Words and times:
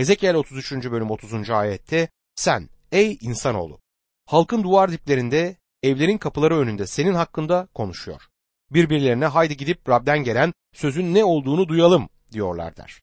Hezekiel 0.00 0.34
33. 0.34 0.72
bölüm 0.72 1.10
30. 1.10 1.50
ayette 1.50 2.08
sen 2.34 2.68
ey 2.92 3.18
insanoğlu 3.20 3.80
halkın 4.26 4.62
duvar 4.62 4.92
diplerinde 4.92 5.56
evlerin 5.82 6.18
kapıları 6.18 6.58
önünde 6.58 6.86
senin 6.86 7.14
hakkında 7.14 7.68
konuşuyor. 7.74 8.22
Birbirlerine 8.70 9.26
haydi 9.26 9.56
gidip 9.56 9.88
Rab'den 9.88 10.18
gelen 10.18 10.52
sözün 10.74 11.14
ne 11.14 11.24
olduğunu 11.24 11.68
duyalım 11.68 12.08
diyorlar 12.32 12.76
der. 12.76 13.00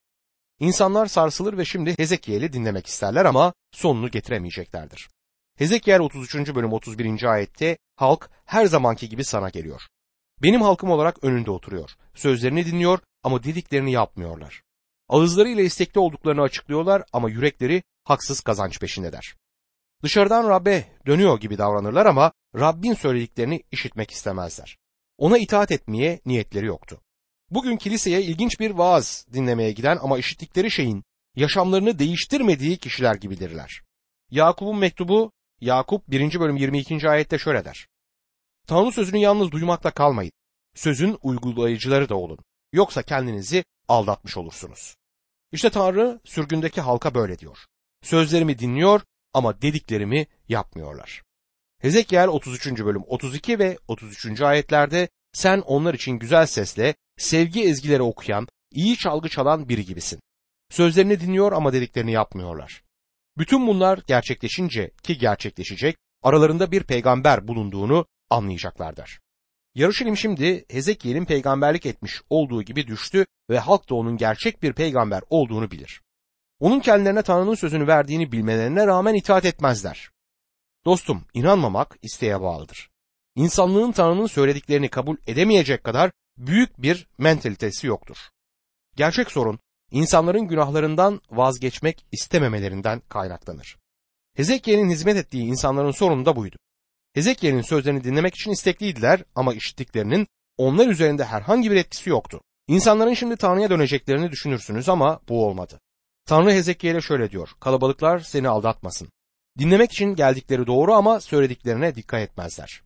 İnsanlar 0.60 1.06
sarsılır 1.06 1.58
ve 1.58 1.66
şimdi 1.66 1.98
Hezekiel'i 1.98 2.54
dinlemek 2.54 2.88
isterler 2.88 3.26
ama 3.26 3.54
sonunu 3.72 4.12
getiremeyeceklerdir. 4.12 5.10
Hezekiel 5.58 6.00
33. 6.00 6.36
bölüm 6.56 6.74
31. 6.74 7.24
ayette 7.24 7.78
halk 7.96 8.30
her 8.46 8.66
zamanki 8.66 9.10
gibi 9.10 9.24
sana 9.26 9.50
geliyor. 9.50 9.82
Benim 10.44 10.62
halkım 10.62 10.90
olarak 10.92 11.24
önünde 11.24 11.52
oturuyor. 11.52 11.92
Sözlerini 12.16 12.66
dinliyor 12.66 13.00
ama 13.24 13.44
dediklerini 13.44 13.92
yapmıyorlar. 13.92 14.62
Ağızlarıyla 15.10 15.64
istekli 15.64 16.00
olduklarını 16.00 16.42
açıklıyorlar 16.42 17.04
ama 17.14 17.30
yürekleri 17.30 17.84
haksız 18.04 18.42
kazanç 18.42 18.80
peşindeler. 18.80 19.36
Dışarıdan 20.04 20.50
Rab'be 20.50 20.86
dönüyor 21.06 21.40
gibi 21.40 21.58
davranırlar 21.58 22.06
ama 22.06 22.32
Rabbin 22.56 22.94
söylediklerini 22.94 23.64
işitmek 23.72 24.12
istemezler. 24.12 24.78
Ona 25.18 25.38
itaat 25.38 25.72
etmeye 25.72 26.20
niyetleri 26.26 26.66
yoktu. 26.66 27.02
Bugün 27.50 27.78
kiliseye 27.78 28.22
ilginç 28.22 28.60
bir 28.60 28.72
vaaz 28.72 29.26
dinlemeye 29.34 29.72
giden 29.72 29.98
ama 30.02 30.18
işittikleri 30.18 30.72
şeyin 30.72 31.04
yaşamlarını 31.36 32.00
değiştirmediği 32.00 32.78
kişiler 32.78 33.16
gibidirler. 33.16 33.82
Yakup'un 34.32 34.78
mektubu 34.78 35.32
Yakup 35.62 36.08
1. 36.08 36.40
bölüm 36.40 36.58
22. 36.58 37.10
ayette 37.10 37.38
şöyle 37.38 37.66
der. 37.66 37.88
Tanrı 38.68 38.92
sözünü 38.92 39.18
yalnız 39.18 39.52
duymakla 39.52 39.92
kalmayın. 39.92 40.32
Sözün 40.76 41.18
uygulayıcıları 41.24 42.10
da 42.10 42.16
olun. 42.16 42.40
Yoksa 42.74 43.04
kendinizi 43.04 43.64
aldatmış 43.88 44.38
olursunuz. 44.38 44.97
İşte 45.52 45.70
Tanrı 45.70 46.20
sürgündeki 46.26 46.82
halka 46.82 47.14
böyle 47.14 47.40
diyor. 47.40 47.58
Sözlerimi 48.04 48.60
dinliyor 48.60 49.02
ama 49.34 49.62
dediklerimi 49.62 50.28
yapmıyorlar. 50.50 51.24
Hezekiel 51.82 52.28
33. 52.28 52.68
bölüm 52.68 53.04
32 53.08 53.60
ve 53.60 53.78
33. 53.88 54.42
ayetlerde 54.42 55.10
sen 55.34 55.60
onlar 55.60 55.94
için 55.94 56.12
güzel 56.12 56.46
sesle 56.46 56.96
sevgi 57.18 57.64
ezgileri 57.64 58.02
okuyan, 58.02 58.48
iyi 58.72 58.98
çalgı 58.98 59.30
çalan 59.30 59.70
biri 59.70 59.86
gibisin. 59.86 60.20
Sözlerini 60.70 61.20
dinliyor 61.20 61.52
ama 61.52 61.74
dediklerini 61.74 62.12
yapmıyorlar. 62.12 62.84
Bütün 63.38 63.68
bunlar 63.68 64.00
gerçekleşince 64.08 64.92
ki 65.04 65.18
gerçekleşecek 65.18 65.98
aralarında 66.24 66.72
bir 66.72 66.84
peygamber 66.84 67.48
bulunduğunu 67.48 68.06
anlayacaklardır. 68.30 69.20
Yarışilim 69.78 70.18
şimdi 70.18 70.66
Hezekiel'in 70.70 71.26
peygamberlik 71.26 71.86
etmiş 71.86 72.22
olduğu 72.30 72.64
gibi 72.64 72.88
düştü 72.88 73.26
ve 73.50 73.60
halk 73.60 73.90
da 73.90 73.96
onun 73.96 74.18
gerçek 74.18 74.64
bir 74.64 74.74
peygamber 74.74 75.22
olduğunu 75.30 75.72
bilir. 75.72 76.02
Onun 76.60 76.80
kendilerine 76.80 77.22
Tanrı'nın 77.22 77.56
sözünü 77.56 77.88
verdiğini 77.88 78.32
bilmelerine 78.32 78.88
rağmen 78.88 79.14
itaat 79.14 79.46
etmezler. 79.46 80.10
Dostum, 80.86 81.26
inanmamak 81.34 81.98
isteğe 82.02 82.42
bağlıdır. 82.42 82.90
İnsanlığın 83.36 83.92
Tanrı'nın 83.92 84.28
söylediklerini 84.28 84.90
kabul 84.90 85.18
edemeyecek 85.28 85.84
kadar 85.84 86.12
büyük 86.38 86.82
bir 86.82 87.08
mentalitesi 87.18 87.88
yoktur. 87.88 88.18
Gerçek 88.96 89.32
sorun 89.32 89.60
insanların 89.92 90.48
günahlarından 90.48 91.22
vazgeçmek 91.32 92.06
istememelerinden 92.12 93.02
kaynaklanır. 93.10 93.78
Hezekiel'in 94.36 94.90
hizmet 94.90 95.18
ettiği 95.18 95.44
insanların 95.44 95.92
sorunu 95.92 96.26
da 96.26 96.36
buydu. 96.36 96.58
Hezekiel'in 97.18 97.62
sözlerini 97.62 98.04
dinlemek 98.04 98.36
için 98.36 98.52
istekliydiler 98.52 99.24
ama 99.36 99.54
işittiklerinin 99.54 100.28
onlar 100.58 100.88
üzerinde 100.88 101.26
herhangi 101.26 101.72
bir 101.72 101.76
etkisi 101.76 102.10
yoktu. 102.10 102.42
İnsanların 102.68 103.14
şimdi 103.14 103.38
Tanrı'ya 103.38 103.70
döneceklerini 103.70 104.32
düşünürsünüz 104.32 104.90
ama 104.90 105.20
bu 105.30 105.46
olmadı. 105.46 105.80
Tanrı 106.26 106.52
Hezekiel'e 106.52 107.02
şöyle 107.02 107.32
diyor, 107.32 107.50
kalabalıklar 107.60 108.20
seni 108.20 108.50
aldatmasın. 108.50 109.10
Dinlemek 109.60 109.92
için 109.92 110.16
geldikleri 110.16 110.68
doğru 110.68 110.94
ama 110.94 111.20
söylediklerine 111.20 111.96
dikkat 111.96 112.22
etmezler. 112.22 112.82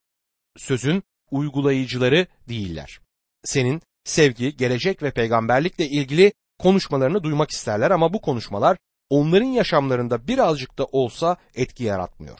Sözün 0.57 1.03
uygulayıcıları 1.31 2.27
değiller. 2.49 2.99
Senin 3.43 3.81
sevgi, 4.03 4.57
gelecek 4.57 5.03
ve 5.03 5.11
peygamberlikle 5.11 5.87
ilgili 5.87 6.33
konuşmalarını 6.59 7.23
duymak 7.23 7.51
isterler 7.51 7.91
ama 7.91 8.13
bu 8.13 8.21
konuşmalar 8.21 8.77
onların 9.09 9.45
yaşamlarında 9.45 10.27
birazcık 10.27 10.77
da 10.77 10.85
olsa 10.85 11.37
etki 11.55 11.83
yaratmıyor. 11.83 12.39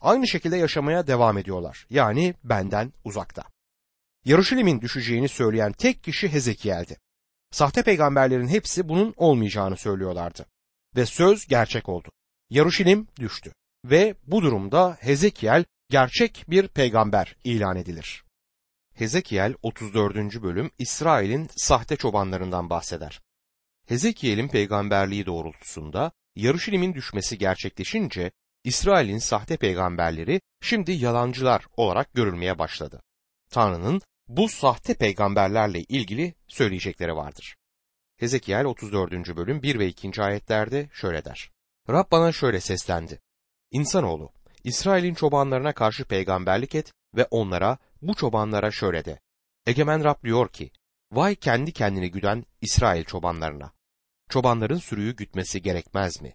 Aynı 0.00 0.28
şekilde 0.28 0.56
yaşamaya 0.56 1.06
devam 1.06 1.38
ediyorlar. 1.38 1.86
Yani 1.90 2.34
benden 2.44 2.92
uzakta. 3.04 3.44
Yarışilim'in 4.24 4.80
düşeceğini 4.80 5.28
söyleyen 5.28 5.72
tek 5.72 6.04
kişi 6.04 6.32
Hezekiel'di. 6.32 6.96
Sahte 7.50 7.82
peygamberlerin 7.82 8.48
hepsi 8.48 8.88
bunun 8.88 9.14
olmayacağını 9.16 9.76
söylüyorlardı. 9.76 10.46
Ve 10.96 11.06
söz 11.06 11.46
gerçek 11.46 11.88
oldu. 11.88 12.08
Yaruşilim 12.50 13.08
düştü. 13.20 13.52
Ve 13.84 14.14
bu 14.26 14.42
durumda 14.42 14.96
Hezekiel 15.00 15.64
gerçek 15.90 16.44
bir 16.48 16.68
peygamber 16.68 17.36
ilan 17.44 17.76
edilir. 17.76 18.24
Hezekiel 18.94 19.54
34. 19.62 20.42
bölüm 20.42 20.70
İsrail'in 20.78 21.48
sahte 21.56 21.96
çobanlarından 21.96 22.70
bahseder. 22.70 23.20
Hezekiel'in 23.86 24.48
peygamberliği 24.48 25.26
doğrultusunda 25.26 26.12
Yarışilim'in 26.36 26.94
düşmesi 26.94 27.38
gerçekleşince 27.38 28.30
İsrail'in 28.68 29.18
sahte 29.18 29.56
peygamberleri 29.56 30.40
şimdi 30.60 30.92
yalancılar 30.92 31.66
olarak 31.76 32.14
görülmeye 32.14 32.58
başladı. 32.58 33.02
Tanrı'nın 33.50 34.00
bu 34.26 34.48
sahte 34.48 34.94
peygamberlerle 34.94 35.80
ilgili 35.80 36.34
söyleyecekleri 36.48 37.16
vardır. 37.16 37.56
Hezekiel 38.16 38.64
34. 38.64 39.36
bölüm 39.36 39.62
1 39.62 39.78
ve 39.78 39.86
2. 39.86 40.22
ayetlerde 40.22 40.88
şöyle 40.92 41.24
der. 41.24 41.50
Rab 41.90 42.10
bana 42.10 42.32
şöyle 42.32 42.60
seslendi. 42.60 43.20
İnsanoğlu, 43.70 44.32
İsrail'in 44.64 45.14
çobanlarına 45.14 45.72
karşı 45.72 46.04
peygamberlik 46.04 46.74
et 46.74 46.92
ve 47.16 47.24
onlara, 47.30 47.78
bu 48.02 48.14
çobanlara 48.14 48.70
şöyle 48.70 49.04
de. 49.04 49.20
Egemen 49.66 50.04
Rab 50.04 50.24
diyor 50.24 50.48
ki, 50.48 50.70
vay 51.12 51.34
kendi 51.34 51.72
kendini 51.72 52.10
güden 52.10 52.44
İsrail 52.60 53.04
çobanlarına. 53.04 53.72
Çobanların 54.28 54.78
sürüyü 54.78 55.16
gütmesi 55.16 55.62
gerekmez 55.62 56.22
mi? 56.22 56.34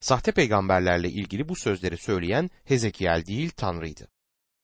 Sahte 0.00 0.32
peygamberlerle 0.32 1.08
ilgili 1.10 1.48
bu 1.48 1.56
sözleri 1.56 1.96
söyleyen 1.96 2.50
Hezekiel 2.64 3.26
değil 3.26 3.50
Tanrı'ydı. 3.50 4.08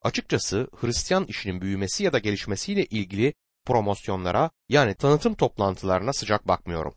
Açıkçası 0.02 0.68
Hristiyan 0.80 1.24
işinin 1.24 1.60
büyümesi 1.60 2.04
ya 2.04 2.12
da 2.12 2.18
gelişmesiyle 2.18 2.84
ilgili 2.84 3.34
promosyonlara 3.64 4.50
yani 4.68 4.94
tanıtım 4.94 5.34
toplantılarına 5.34 6.12
sıcak 6.12 6.48
bakmıyorum. 6.48 6.94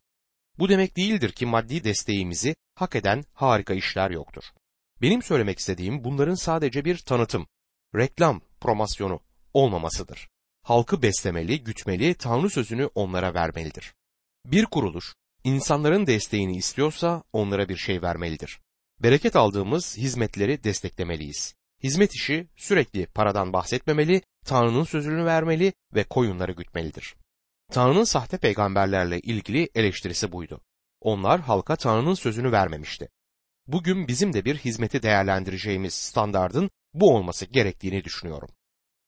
Bu 0.60 0.70
demek 0.70 0.98
değildir 0.98 1.32
ki 1.32 1.46
maddi 1.46 1.84
desteğimizi 1.84 2.56
hak 2.76 2.96
eden 2.96 3.24
harika 3.34 3.74
işler 3.74 4.12
yoktur. 4.12 4.44
Benim 5.02 5.24
söylemek 5.24 5.60
istediğim 5.60 6.04
bunların 6.04 6.36
sadece 6.36 6.86
bir 6.86 6.98
tanıtım, 6.98 7.48
reklam, 7.96 8.42
promosyonu 8.62 9.20
olmamasıdır. 9.54 10.30
Halkı 10.64 11.02
beslemeli, 11.02 11.64
gütmeli, 11.64 12.14
Tanrı 12.14 12.50
sözünü 12.50 12.90
onlara 12.96 13.34
vermelidir. 13.34 13.94
Bir 14.46 14.66
kuruluş 14.66 15.16
insanların 15.44 16.08
desteğini 16.08 16.58
istiyorsa 16.58 17.24
onlara 17.34 17.70
bir 17.70 17.78
şey 17.78 18.02
vermelidir. 18.02 18.60
Bereket 19.00 19.36
aldığımız 19.36 19.98
hizmetleri 19.98 20.64
desteklemeliyiz. 20.64 21.56
Hizmet 21.84 22.16
işi 22.16 22.48
sürekli 22.56 23.06
paradan 23.06 23.54
bahsetmemeli, 23.54 24.22
Tanrı'nın 24.46 24.84
sözünü 24.84 25.26
vermeli 25.26 25.74
ve 25.96 26.04
koyunları 26.04 26.52
gütmelidir. 26.52 27.16
Tanrı'nın 27.72 28.04
sahte 28.04 28.38
peygamberlerle 28.38 29.20
ilgili 29.20 29.70
eleştirisi 29.76 30.32
buydu. 30.32 30.62
Onlar 31.02 31.42
halka 31.42 31.76
Tanrı'nın 31.76 32.14
sözünü 32.14 32.52
vermemişti. 32.52 33.10
Bugün 33.68 34.08
bizim 34.08 34.34
de 34.34 34.46
bir 34.46 34.58
hizmeti 34.58 35.02
değerlendireceğimiz 35.02 35.94
standardın 35.94 36.70
bu 36.94 37.16
olması 37.16 37.46
gerektiğini 37.46 38.04
düşünüyorum. 38.04 38.50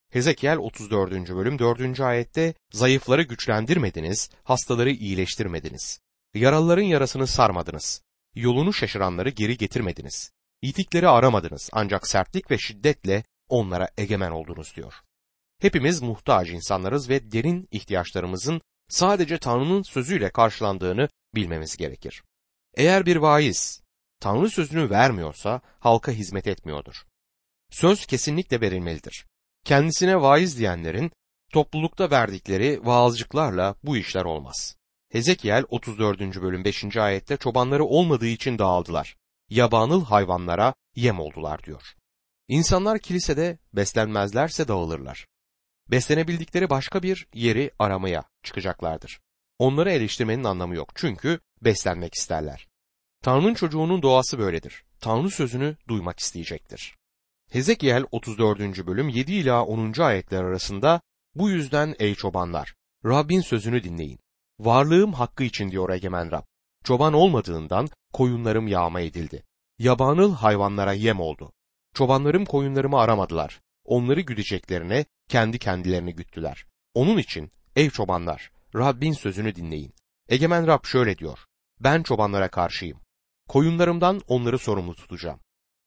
Hezekiel 0.10 0.58
34. 0.58 1.12
bölüm 1.12 1.60
4. 1.60 2.00
ayette 2.00 2.54
zayıfları 2.72 3.22
güçlendirmediniz, 3.22 4.30
hastaları 4.44 4.92
iyileştirmediniz. 4.92 6.00
Yaralıların 6.34 6.84
yarasını 6.84 7.28
sarmadınız. 7.28 8.02
Yolunu 8.36 8.74
şaşıranları 8.74 9.30
geri 9.30 9.58
getirmediniz. 9.58 10.32
Yitikleri 10.62 11.10
aramadınız 11.10 11.70
ancak 11.74 12.08
sertlik 12.08 12.52
ve 12.52 12.58
şiddetle 12.58 13.24
onlara 13.50 13.90
egemen 13.98 14.32
oldunuz 14.32 14.76
diyor. 14.76 14.94
Hepimiz 15.60 16.02
muhtaç 16.02 16.50
insanlarız 16.50 17.10
ve 17.10 17.32
derin 17.32 17.68
ihtiyaçlarımızın 17.72 18.62
sadece 18.90 19.38
Tanrı'nın 19.38 19.82
sözüyle 19.82 20.30
karşılandığını 20.30 21.10
bilmemiz 21.36 21.78
gerekir. 21.78 22.24
Eğer 22.76 23.06
bir 23.06 23.16
vaiz 23.16 23.82
Tanrı 24.20 24.50
sözünü 24.50 24.90
vermiyorsa 24.90 25.62
halka 25.80 26.12
hizmet 26.12 26.48
etmiyordur. 26.48 26.96
Söz 27.70 28.06
kesinlikle 28.06 28.62
verilmelidir. 28.62 29.26
Kendisine 29.66 30.22
vaiz 30.22 30.58
diyenlerin 30.58 31.12
toplulukta 31.54 32.12
verdikleri 32.12 32.86
vaazcıklarla 32.86 33.76
bu 33.84 33.98
işler 33.98 34.26
olmaz. 34.26 34.81
Hezekiel 35.12 35.64
34. 35.70 36.20
bölüm 36.20 36.66
5. 36.66 36.98
ayette 36.98 37.38
çobanları 37.38 37.84
olmadığı 37.84 38.28
için 38.28 38.58
dağıldılar. 38.58 39.18
Yabanıl 39.50 40.06
hayvanlara 40.06 40.74
yem 40.96 41.20
oldular 41.20 41.64
diyor. 41.64 41.96
İnsanlar 42.48 43.00
kilisede 43.00 43.58
beslenmezlerse 43.74 44.68
dağılırlar. 44.68 45.28
Beslenebildikleri 45.90 46.70
başka 46.70 47.04
bir 47.04 47.28
yeri 47.34 47.72
aramaya 47.80 48.24
çıkacaklardır. 48.44 49.20
Onları 49.60 49.92
eleştirmenin 49.92 50.44
anlamı 50.44 50.76
yok 50.76 50.90
çünkü 50.96 51.40
beslenmek 51.62 52.14
isterler. 52.14 52.68
Tanrı'nın 53.24 53.54
çocuğunun 53.54 54.02
doğası 54.02 54.40
böyledir. 54.40 54.84
Tanrı 55.00 55.30
sözünü 55.30 55.78
duymak 55.88 56.20
isteyecektir. 56.20 56.96
Hezekiel 57.50 58.06
34. 58.12 58.60
bölüm 58.88 59.10
7 59.10 59.34
ila 59.34 59.66
10. 59.66 59.94
ayetler 60.02 60.44
arasında 60.44 61.02
bu 61.36 61.50
yüzden 61.50 61.96
ey 62.00 62.16
çobanlar 62.16 62.76
Rabbin 63.06 63.42
sözünü 63.42 63.84
dinleyin. 63.84 64.21
Varlığım 64.62 65.14
hakkı 65.14 65.44
için 65.44 65.72
diyor 65.72 65.90
egemen 65.90 66.32
Rab. 66.32 66.44
Çoban 66.84 67.14
olmadığından 67.14 67.90
koyunlarım 68.14 68.68
yağma 68.68 69.02
edildi. 69.02 69.44
Yabanıl 69.80 70.36
hayvanlara 70.36 70.94
yem 70.94 71.20
oldu. 71.20 71.52
Çobanlarım 71.94 72.46
koyunlarımı 72.46 73.00
aramadılar. 73.00 73.62
Onları 73.86 74.22
güdeceklerine 74.22 75.06
kendi 75.30 75.60
kendilerini 75.60 76.16
güttüler. 76.16 76.66
Onun 76.94 77.18
için 77.18 77.52
ey 77.76 77.90
çobanlar 77.90 78.52
Rabbin 78.76 79.14
sözünü 79.14 79.56
dinleyin. 79.56 79.94
Egemen 80.30 80.68
Rab 80.68 80.86
şöyle 80.86 81.18
diyor. 81.18 81.40
Ben 81.80 82.04
çobanlara 82.04 82.48
karşıyım. 82.48 83.00
Koyunlarımdan 83.50 84.22
onları 84.28 84.60
sorumlu 84.60 84.96
tutacağım. 84.96 85.40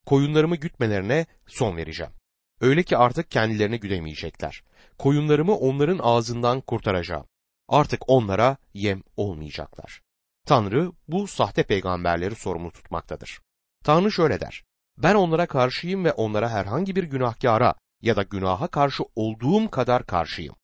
Koyunlarımı 0.06 0.56
gütmelerine 0.56 1.27
son 1.47 1.77
vereceğim. 1.77 2.12
Öyle 2.61 2.82
ki 2.82 2.97
artık 2.97 3.31
kendilerini 3.31 3.81
güdemeyecekler. 3.81 4.62
Koyunlarımı 4.99 5.56
onların 5.56 5.99
ağzından 6.03 6.61
kurtaracağım. 6.61 7.27
Artık 7.69 8.02
onlara 8.06 8.56
yem 8.75 9.02
olmayacaklar. 9.16 10.02
Tanrı 10.46 10.93
bu 11.08 11.26
sahte 11.26 11.62
peygamberleri 11.62 12.34
sorumlu 12.34 12.70
tutmaktadır. 12.70 13.40
Tanrı 13.84 14.12
şöyle 14.12 14.40
der. 14.40 14.64
Ben 14.99 15.14
onlara 15.14 15.46
karşıyım 15.46 16.05
ve 16.05 16.12
onlara 16.12 16.50
herhangi 16.50 16.96
bir 16.96 17.05
günahkara 17.05 17.75
ya 18.02 18.16
da 18.16 18.22
günaha 18.22 18.69
karşı 18.69 19.05
olduğum 19.16 19.70
kadar 19.70 20.06
karşıyım. 20.06 20.55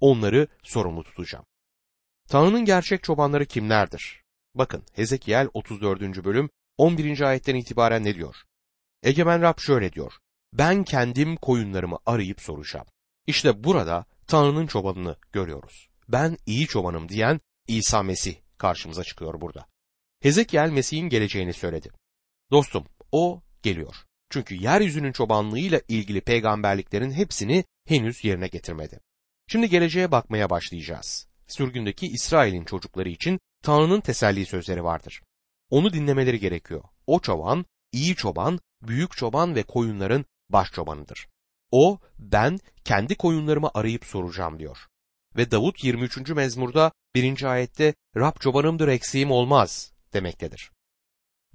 Onları 0.00 0.48
sorumlu 0.62 1.04
tutacağım. 1.04 1.44
Tanrı'nın 2.28 2.64
gerçek 2.64 3.02
çobanları 3.02 3.46
kimlerdir? 3.46 4.22
Bakın 4.54 4.82
Hezekiel 4.92 5.48
34. 5.54 6.24
bölüm 6.24 6.50
11. 6.78 7.20
ayetten 7.20 7.54
itibaren 7.54 8.04
ne 8.04 8.14
diyor? 8.14 8.36
Egemen 9.02 9.42
Rab 9.42 9.58
şöyle 9.58 9.92
diyor. 9.92 10.12
Ben 10.52 10.84
kendim 10.84 11.36
koyunlarımı 11.36 11.98
arayıp 12.06 12.40
soracağım. 12.40 12.86
İşte 13.26 13.64
burada 13.64 14.04
Tanrı'nın 14.26 14.66
çobanını 14.66 15.16
görüyoruz. 15.32 15.88
Ben 16.08 16.36
iyi 16.46 16.66
çobanım 16.66 17.08
diyen 17.08 17.40
İsa 17.68 18.02
Mesih 18.02 18.36
karşımıza 18.58 19.04
çıkıyor 19.04 19.40
burada. 19.40 19.66
Hezekiel 20.20 20.70
Mesih'in 20.70 21.08
geleceğini 21.08 21.52
söyledi. 21.52 21.90
Dostum 22.50 22.84
o 23.12 23.42
geliyor. 23.62 23.96
Çünkü 24.30 24.54
yeryüzünün 24.54 25.12
çobanlığıyla 25.12 25.80
ilgili 25.88 26.20
peygamberliklerin 26.20 27.10
hepsini 27.10 27.64
henüz 27.86 28.24
yerine 28.24 28.48
getirmedi. 28.48 29.00
Şimdi 29.48 29.68
geleceğe 29.68 30.10
bakmaya 30.10 30.50
başlayacağız. 30.50 31.28
Sürgündeki 31.46 32.06
İsrail'in 32.06 32.64
çocukları 32.64 33.08
için 33.08 33.40
Tanrı'nın 33.62 34.00
teselli 34.00 34.46
sözleri 34.46 34.84
vardır. 34.84 35.22
Onu 35.70 35.92
dinlemeleri 35.92 36.40
gerekiyor. 36.40 36.82
O 37.06 37.20
çoban, 37.20 37.64
iyi 37.92 38.14
çoban, 38.14 38.58
büyük 38.82 39.16
çoban 39.16 39.54
ve 39.54 39.62
koyunların 39.62 40.24
baş 40.50 40.72
çobanıdır. 40.72 41.28
O, 41.70 41.98
ben 42.18 42.58
kendi 42.84 43.14
koyunlarımı 43.14 43.70
arayıp 43.74 44.04
soracağım 44.04 44.58
diyor. 44.58 44.86
Ve 45.36 45.50
Davut 45.50 45.84
23. 45.84 46.30
mezmurda 46.30 46.92
1. 47.14 47.42
ayette 47.42 47.94
Rab 48.16 48.40
çobanımdır 48.40 48.88
eksiğim 48.88 49.30
olmaz 49.30 49.92
demektedir. 50.12 50.70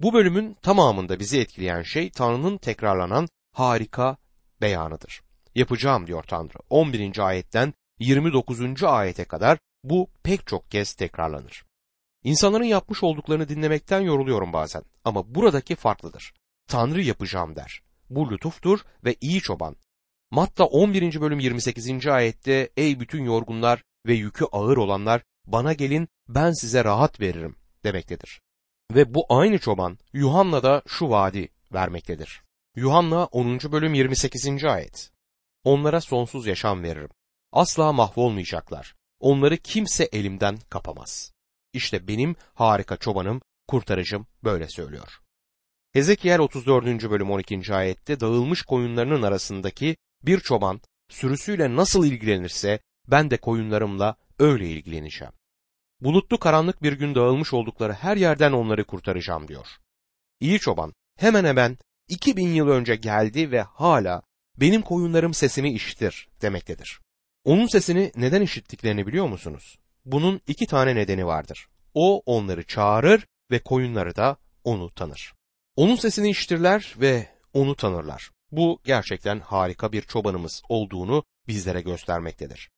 Bu 0.00 0.12
bölümün 0.12 0.56
tamamında 0.62 1.20
bizi 1.20 1.40
etkileyen 1.40 1.82
şey 1.82 2.10
Tanrı'nın 2.10 2.58
tekrarlanan 2.58 3.28
harika 3.52 4.16
beyanıdır. 4.60 5.22
Yapacağım 5.54 6.06
diyor 6.06 6.22
Tanrı. 6.22 6.58
11. 6.70 7.18
ayetten 7.18 7.74
29. 7.98 8.82
ayete 8.82 9.24
kadar 9.24 9.58
bu 9.84 10.10
pek 10.22 10.46
çok 10.46 10.70
kez 10.70 10.94
tekrarlanır. 10.94 11.64
İnsanların 12.24 12.64
yapmış 12.64 13.02
olduklarını 13.02 13.48
dinlemekten 13.48 14.00
yoruluyorum 14.00 14.52
bazen 14.52 14.82
ama 15.04 15.34
buradaki 15.34 15.74
farklıdır. 15.74 16.34
Tanrı 16.68 17.02
yapacağım 17.02 17.56
der. 17.56 17.82
Bu 18.10 18.30
lütuftur 18.30 18.80
ve 19.04 19.16
iyi 19.20 19.40
çoban. 19.40 19.76
Matta 20.34 20.64
11. 20.64 21.20
bölüm 21.20 21.38
28. 21.38 22.06
ayette 22.06 22.70
ey 22.76 23.00
bütün 23.00 23.24
yorgunlar 23.24 23.82
ve 24.06 24.14
yükü 24.14 24.44
ağır 24.44 24.76
olanlar 24.76 25.22
bana 25.46 25.72
gelin 25.72 26.08
ben 26.28 26.52
size 26.52 26.84
rahat 26.84 27.20
veririm 27.20 27.56
demektedir. 27.84 28.40
Ve 28.94 29.14
bu 29.14 29.26
aynı 29.28 29.58
çoban 29.58 29.98
Yuhanna'da 30.12 30.82
şu 30.86 31.10
vaadi 31.10 31.48
vermektedir. 31.72 32.42
Yuhanna 32.76 33.24
10. 33.24 33.58
bölüm 33.72 33.94
28. 33.94 34.64
ayet. 34.64 35.10
Onlara 35.64 36.00
sonsuz 36.00 36.46
yaşam 36.46 36.82
veririm. 36.82 37.10
Asla 37.52 37.92
mahvolmayacaklar. 37.92 38.94
Onları 39.20 39.56
kimse 39.56 40.04
elimden 40.04 40.58
kapamaz. 40.70 41.32
İşte 41.72 42.08
benim 42.08 42.36
harika 42.54 42.96
çobanım, 42.96 43.40
kurtarıcım 43.68 44.26
böyle 44.44 44.68
söylüyor. 44.68 45.20
Hezekiel 45.92 46.38
34. 46.38 47.10
bölüm 47.10 47.30
12. 47.30 47.74
ayette 47.74 48.20
dağılmış 48.20 48.62
koyunlarının 48.62 49.22
arasındaki 49.22 49.96
bir 50.24 50.40
çoban 50.40 50.80
sürüsüyle 51.08 51.76
nasıl 51.76 52.06
ilgilenirse 52.06 52.80
ben 53.08 53.30
de 53.30 53.36
koyunlarımla 53.36 54.16
öyle 54.38 54.70
ilgileneceğim. 54.70 55.32
Bulutlu 56.00 56.38
karanlık 56.38 56.82
bir 56.82 56.92
gün 56.92 57.14
dağılmış 57.14 57.52
oldukları 57.52 57.92
her 57.92 58.16
yerden 58.16 58.52
onları 58.52 58.84
kurtaracağım 58.84 59.48
diyor. 59.48 59.66
İyi 60.40 60.58
çoban 60.58 60.92
hemen 61.18 61.44
hemen 61.44 61.78
2000 62.08 62.48
yıl 62.48 62.68
önce 62.68 62.96
geldi 62.96 63.50
ve 63.50 63.62
hala 63.62 64.22
benim 64.56 64.82
koyunlarım 64.82 65.34
sesimi 65.34 65.72
işitir 65.72 66.28
demektedir. 66.42 67.00
Onun 67.44 67.66
sesini 67.66 68.12
neden 68.16 68.42
işittiklerini 68.42 69.06
biliyor 69.06 69.26
musunuz? 69.26 69.78
Bunun 70.04 70.40
iki 70.46 70.66
tane 70.66 70.94
nedeni 70.94 71.26
vardır. 71.26 71.68
O 71.94 72.22
onları 72.26 72.66
çağırır 72.66 73.26
ve 73.50 73.58
koyunları 73.58 74.16
da 74.16 74.36
onu 74.64 74.90
tanır. 74.90 75.34
Onun 75.76 75.96
sesini 75.96 76.30
işitirler 76.30 76.94
ve 77.00 77.28
onu 77.52 77.76
tanırlar. 77.76 78.30
Bu 78.52 78.80
gerçekten 78.84 79.40
harika 79.40 79.92
bir 79.92 80.02
çobanımız 80.02 80.62
olduğunu 80.68 81.24
bizlere 81.48 81.80
göstermektedir. 81.80 82.70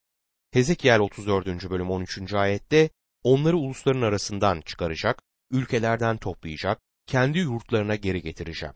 Hezekiel 0.50 1.00
34. 1.00 1.70
bölüm 1.70 1.90
13. 1.90 2.34
ayette 2.34 2.90
onları 3.22 3.56
ulusların 3.56 4.02
arasından 4.02 4.60
çıkaracak, 4.60 5.22
ülkelerden 5.50 6.16
toplayacak, 6.16 6.80
kendi 7.06 7.38
yurtlarına 7.38 7.94
geri 7.94 8.22
getireceğim. 8.22 8.74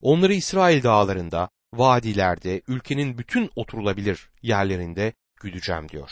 Onları 0.00 0.34
İsrail 0.34 0.82
dağlarında, 0.82 1.50
vadilerde, 1.74 2.62
ülkenin 2.68 3.18
bütün 3.18 3.50
oturulabilir 3.56 4.30
yerlerinde 4.42 5.12
güdeceğim 5.40 5.88
diyor. 5.88 6.10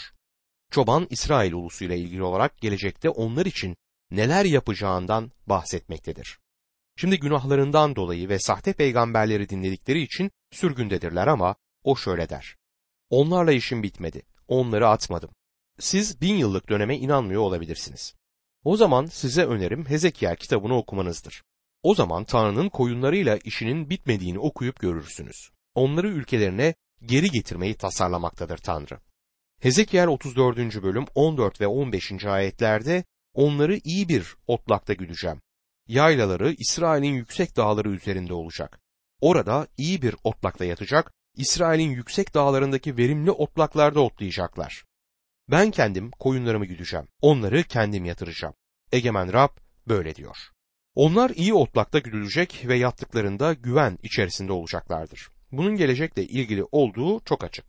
Çoban 0.70 1.06
İsrail 1.10 1.52
ulusuyla 1.52 1.96
ilgili 1.96 2.22
olarak 2.22 2.60
gelecekte 2.60 3.08
onlar 3.08 3.46
için 3.46 3.76
neler 4.10 4.44
yapacağından 4.44 5.32
bahsetmektedir. 5.46 6.38
Şimdi 6.96 7.18
günahlarından 7.18 7.96
dolayı 7.96 8.28
ve 8.28 8.38
sahte 8.38 8.72
peygamberleri 8.72 9.48
dinledikleri 9.48 10.02
için 10.02 10.30
sürgündedirler 10.52 11.26
ama 11.26 11.56
o 11.84 11.96
şöyle 11.96 12.28
der. 12.28 12.56
Onlarla 13.10 13.52
işim 13.52 13.82
bitmedi. 13.82 14.22
Onları 14.48 14.88
atmadım. 14.88 15.30
Siz 15.78 16.20
bin 16.20 16.34
yıllık 16.34 16.68
döneme 16.68 16.98
inanmıyor 16.98 17.42
olabilirsiniz. 17.42 18.14
O 18.64 18.76
zaman 18.76 19.06
size 19.06 19.44
önerim 19.44 19.86
Hezekiel 19.86 20.36
kitabını 20.36 20.76
okumanızdır. 20.76 21.42
O 21.82 21.94
zaman 21.94 22.24
Tanrı'nın 22.24 22.68
koyunlarıyla 22.68 23.38
işinin 23.44 23.90
bitmediğini 23.90 24.38
okuyup 24.38 24.80
görürsünüz. 24.80 25.50
Onları 25.74 26.08
ülkelerine 26.08 26.74
geri 27.02 27.30
getirmeyi 27.30 27.74
tasarlamaktadır 27.74 28.58
Tanrı. 28.58 29.00
Hezekiel 29.60 30.08
34. 30.08 30.82
bölüm 30.82 31.04
14 31.14 31.60
ve 31.60 31.66
15. 31.66 32.24
ayetlerde 32.24 33.04
onları 33.34 33.80
iyi 33.84 34.08
bir 34.08 34.36
otlakta 34.46 34.92
güdeceğim. 34.92 35.40
Yaylaları 35.88 36.54
İsrail'in 36.58 37.14
yüksek 37.14 37.56
dağları 37.56 37.90
üzerinde 37.90 38.34
olacak. 38.34 38.80
Orada 39.20 39.66
iyi 39.76 40.02
bir 40.02 40.16
otlakta 40.24 40.64
yatacak, 40.64 41.12
İsrail'in 41.36 41.90
yüksek 41.90 42.34
dağlarındaki 42.34 42.96
verimli 42.96 43.30
otlaklarda 43.30 44.00
otlayacaklar. 44.00 44.84
Ben 45.50 45.70
kendim 45.70 46.10
koyunlarımı 46.10 46.66
güdeceğim, 46.66 47.08
onları 47.20 47.62
kendim 47.62 48.04
yatıracağım. 48.04 48.54
Egemen 48.92 49.32
Rab 49.32 49.50
böyle 49.88 50.14
diyor. 50.14 50.36
Onlar 50.94 51.30
iyi 51.30 51.54
otlakta 51.54 51.98
güdülecek 51.98 52.64
ve 52.68 52.76
yattıklarında 52.76 53.52
güven 53.52 53.98
içerisinde 54.02 54.52
olacaklardır. 54.52 55.28
Bunun 55.52 55.76
gelecekle 55.76 56.24
ilgili 56.24 56.64
olduğu 56.72 57.20
çok 57.24 57.44
açık. 57.44 57.64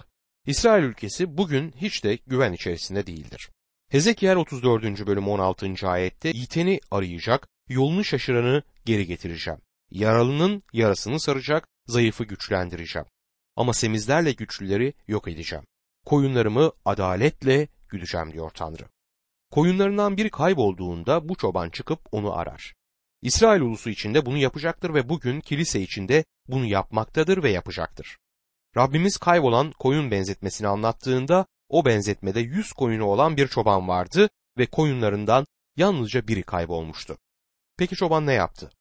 İsrail 0.46 0.84
ülkesi 0.84 1.38
bugün 1.38 1.72
hiç 1.72 2.04
de 2.04 2.16
güven 2.28 2.54
içerisinde 2.54 3.08
değildir. 3.08 3.50
Hezekiel 3.90 4.36
34. 4.36 5.08
bölüm 5.08 5.28
16. 5.28 5.88
ayette 5.88 6.30
yiteni 6.30 6.80
arayacak, 6.92 7.48
yolunu 7.70 8.04
şaşıranı 8.04 8.64
geri 8.86 9.06
getireceğim. 9.06 9.60
Yaralının 9.92 10.64
yarasını 10.74 11.20
saracak, 11.20 11.68
zayıfı 11.88 12.24
güçlendireceğim. 12.24 13.06
Ama 13.56 13.74
semizlerle 13.74 14.32
güçlüleri 14.32 14.94
yok 15.08 15.28
edeceğim. 15.28 15.66
Koyunlarımı 16.06 16.72
adaletle 16.86 17.68
güdeceğim 17.90 18.34
diyor 18.34 18.52
Tanrı. 18.52 18.84
Koyunlarından 19.52 20.18
biri 20.18 20.30
kaybolduğunda 20.30 21.30
bu 21.30 21.36
çoban 21.36 21.70
çıkıp 21.70 22.00
onu 22.12 22.34
arar. 22.34 22.74
İsrail 23.22 23.62
ulusu 23.62 23.90
içinde 23.90 24.26
bunu 24.26 24.38
yapacaktır 24.38 24.94
ve 24.94 25.10
bugün 25.10 25.40
kilise 25.40 25.82
içinde 25.82 26.26
bunu 26.48 26.66
yapmaktadır 26.66 27.44
ve 27.44 27.52
yapacaktır. 27.52 28.18
Rabbimiz 28.78 29.18
kaybolan 29.18 29.72
koyun 29.72 30.12
benzetmesini 30.12 30.68
anlattığında 30.68 31.46
o 31.70 31.86
benzetmede 31.86 32.40
yüz 32.40 32.74
koyunu 32.74 33.06
olan 33.06 33.38
bir 33.38 33.48
çoban 33.48 33.88
vardı 33.88 34.30
ve 34.58 34.66
koyunlarından 34.66 35.46
yalnızca 35.76 36.28
biri 36.28 36.44
kaybolmuştu. 36.44 37.18
Peki 37.78 37.96
çoban 37.96 38.26
ne 38.26 38.34
yaptı? 38.34 38.72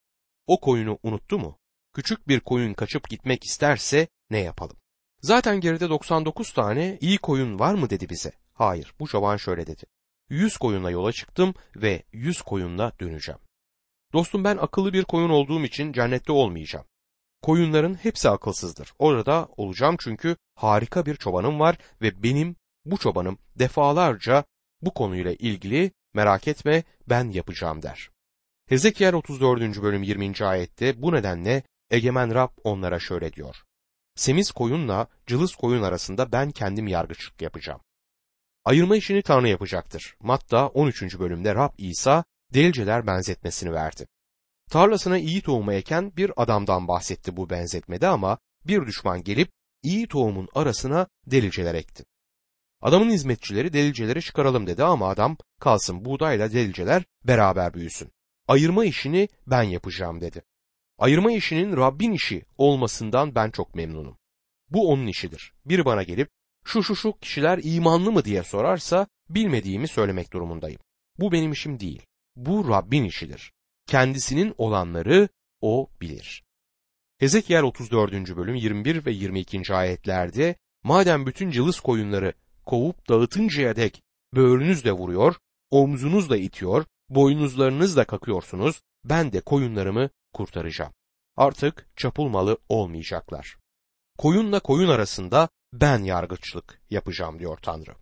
O 0.47 0.61
koyunu 0.61 0.99
unuttu 1.03 1.39
mu? 1.39 1.59
Küçük 1.95 2.29
bir 2.29 2.41
koyun 2.41 2.75
kaçıp 2.75 3.09
gitmek 3.09 3.45
isterse 3.45 4.09
ne 4.31 4.39
yapalım? 4.39 4.77
Zaten 5.21 5.61
geride 5.61 5.89
99 5.89 6.53
tane 6.53 6.99
iyi 7.01 7.19
koyun 7.19 7.59
var 7.59 7.75
mı 7.75 7.91
dedi 7.91 8.09
bize. 8.09 8.33
Hayır, 8.53 8.95
bu 9.01 9.09
çoban 9.09 9.37
şöyle 9.37 9.67
dedi. 9.67 9.85
100 10.29 10.57
koyunla 10.57 10.91
yola 10.91 11.13
çıktım 11.13 11.55
ve 11.77 12.03
100 12.13 12.43
koyunla 12.43 12.93
döneceğim. 13.01 13.41
Dostum 14.13 14.45
ben 14.45 14.57
akıllı 14.57 14.93
bir 14.93 15.05
koyun 15.05 15.31
olduğum 15.31 15.65
için 15.65 15.93
cennette 15.93 16.33
olmayacağım. 16.33 16.87
Koyunların 17.43 17.95
hepsi 17.95 18.29
akılsızdır. 18.29 18.93
Orada 18.99 19.49
olacağım 19.57 19.97
çünkü 20.01 20.37
harika 20.55 21.07
bir 21.07 21.17
çobanım 21.17 21.61
var 21.61 21.79
ve 22.03 22.23
benim 22.23 22.57
bu 22.85 22.99
çobanım 22.99 23.39
defalarca 23.59 24.45
bu 24.83 24.95
konuyla 24.95 25.33
ilgili 25.33 25.93
merak 26.15 26.49
etme 26.49 26.85
ben 27.09 27.31
yapacağım 27.31 27.83
der. 27.83 28.11
Hezekiel 28.69 29.15
34. 29.15 29.83
bölüm 29.83 30.03
20. 30.03 30.33
ayette 30.41 31.03
bu 31.03 31.13
nedenle 31.13 31.63
egemen 31.91 32.35
Rab 32.35 32.51
onlara 32.65 32.99
şöyle 32.99 33.33
diyor. 33.33 33.57
Semiz 34.15 34.51
koyunla 34.51 35.09
cılız 35.27 35.55
koyun 35.55 35.83
arasında 35.83 36.33
ben 36.33 36.51
kendim 36.51 36.87
yargıçlık 36.87 37.43
yapacağım. 37.43 37.81
Ayırma 38.65 38.97
işini 38.97 39.23
Tanrı 39.23 39.49
yapacaktır. 39.49 40.17
Matta 40.21 40.69
13. 40.69 41.19
bölümde 41.19 41.55
Rab 41.55 41.73
İsa 41.79 42.25
delceler 42.55 43.07
benzetmesini 43.07 43.73
verdi. 43.73 44.07
Tarlasına 44.71 45.19
iyi 45.19 45.43
tohumu 45.43 45.73
eken 45.73 46.17
bir 46.17 46.33
adamdan 46.37 46.89
bahsetti 46.89 47.37
bu 47.37 47.51
benzetmede 47.51 48.09
ama 48.09 48.39
bir 48.67 48.87
düşman 48.87 49.23
gelip 49.25 49.53
iyi 49.83 50.09
tohumun 50.09 50.49
arasına 50.55 51.07
deliceler 51.27 51.75
ekti. 51.75 52.05
Adamın 52.85 53.11
hizmetçileri 53.11 53.73
deliceleri 53.73 54.23
çıkaralım 54.23 54.67
dedi 54.67 54.85
ama 54.85 55.09
adam 55.09 55.37
kalsın 55.61 56.05
buğdayla 56.05 56.53
deliceler 56.53 57.03
beraber 57.25 57.75
büyüsün. 57.75 58.13
Ayırma 58.49 58.85
işini 58.85 59.29
ben 59.47 59.63
yapacağım 59.63 60.21
dedi. 60.21 60.43
Ayırma 60.99 61.33
işinin 61.33 61.77
Rabbin 61.77 62.13
işi 62.13 62.45
olmasından 62.59 63.35
ben 63.35 63.51
çok 63.51 63.75
memnunum. 63.75 64.19
Bu 64.71 64.91
onun 64.91 65.07
işidir. 65.07 65.53
Bir 65.65 65.85
bana 65.85 66.03
gelip 66.03 66.31
şu 66.65 66.83
şu 66.83 66.97
şu 66.97 67.19
kişiler 67.19 67.61
imanlı 67.63 68.13
mı 68.13 68.25
diye 68.25 68.43
sorarsa 68.43 69.07
bilmediğimi 69.29 69.89
söylemek 69.89 70.33
durumundayım. 70.33 70.81
Bu 71.19 71.33
benim 71.33 71.53
işim 71.53 71.81
değil. 71.81 72.03
Bu 72.37 72.69
Rabbin 72.69 73.05
işidir. 73.05 73.53
Kendisinin 73.87 74.55
olanları 74.59 75.29
o 75.61 75.91
bilir. 76.01 76.45
Hezekiel 77.19 77.63
34. 77.63 78.13
bölüm 78.37 78.55
21 78.55 79.07
ve 79.07 79.11
22. 79.11 79.75
ayetlerde 79.75 80.57
madem 80.83 81.27
bütün 81.27 81.51
cılız 81.51 81.81
koyunları 81.81 82.33
kovup 82.67 83.09
dağıtıncaya 83.09 83.77
dek 83.77 84.03
böğrünüzle 84.35 84.93
vuruyor, 84.93 85.37
omzunuzla 85.71 86.37
itiyor, 86.37 86.85
boynuzlarınızla 87.09 88.05
kakıyorsunuz, 88.05 88.83
ben 89.05 89.33
de 89.33 89.41
koyunlarımı 89.41 90.11
kurtaracağım. 90.33 90.93
Artık 91.37 91.87
çapulmalı 91.97 92.59
olmayacaklar. 92.69 93.57
Koyunla 94.19 94.61
koyun 94.61 94.89
arasında 94.89 95.49
ben 95.73 96.03
yargıçlık 96.03 96.81
yapacağım 96.91 97.39
diyor 97.39 97.59
Tanrı. 97.63 97.95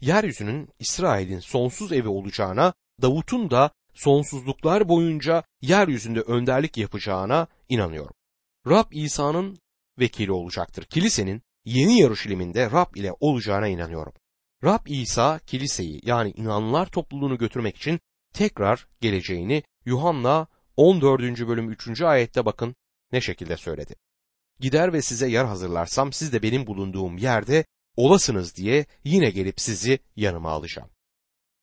Yeryüzünün 0.00 0.68
İsrail'in 0.78 1.40
sonsuz 1.40 1.92
evi 1.92 2.08
olacağına, 2.08 2.74
Davut'un 3.02 3.50
da 3.50 3.70
sonsuzluklar 3.94 4.88
boyunca 4.88 5.42
yeryüzünde 5.60 6.20
önderlik 6.20 6.76
yapacağına 6.76 7.46
inanıyorum. 7.68 8.14
Rab 8.66 8.92
İsa'nın 8.92 9.58
vekili 9.98 10.32
olacaktır. 10.32 10.84
Kilisenin 10.84 11.42
yeni 11.64 12.00
Yarışilim'inde 12.00 12.70
Rab 12.70 12.94
ile 12.94 13.12
olacağına 13.20 13.68
inanıyorum. 13.68 14.12
Rab 14.64 14.86
İsa 14.86 15.38
kiliseyi 15.38 16.00
yani 16.04 16.30
inanlar 16.30 16.86
topluluğunu 16.86 17.38
götürmek 17.38 17.76
için 17.76 18.00
tekrar 18.34 18.86
geleceğini 19.00 19.62
Yuhanna 19.84 20.46
14. 20.76 21.22
bölüm 21.22 21.70
3. 21.70 22.02
ayette 22.02 22.44
bakın 22.44 22.76
ne 23.12 23.20
şekilde 23.20 23.56
söyledi. 23.56 23.94
Gider 24.60 24.92
ve 24.92 25.02
size 25.02 25.28
yer 25.28 25.44
hazırlarsam 25.44 26.12
siz 26.12 26.32
de 26.32 26.42
benim 26.42 26.66
bulunduğum 26.66 27.18
yerde 27.18 27.64
olasınız 27.96 28.56
diye 28.56 28.86
yine 29.04 29.30
gelip 29.30 29.60
sizi 29.60 29.98
yanıma 30.16 30.50
alacağım. 30.50 30.90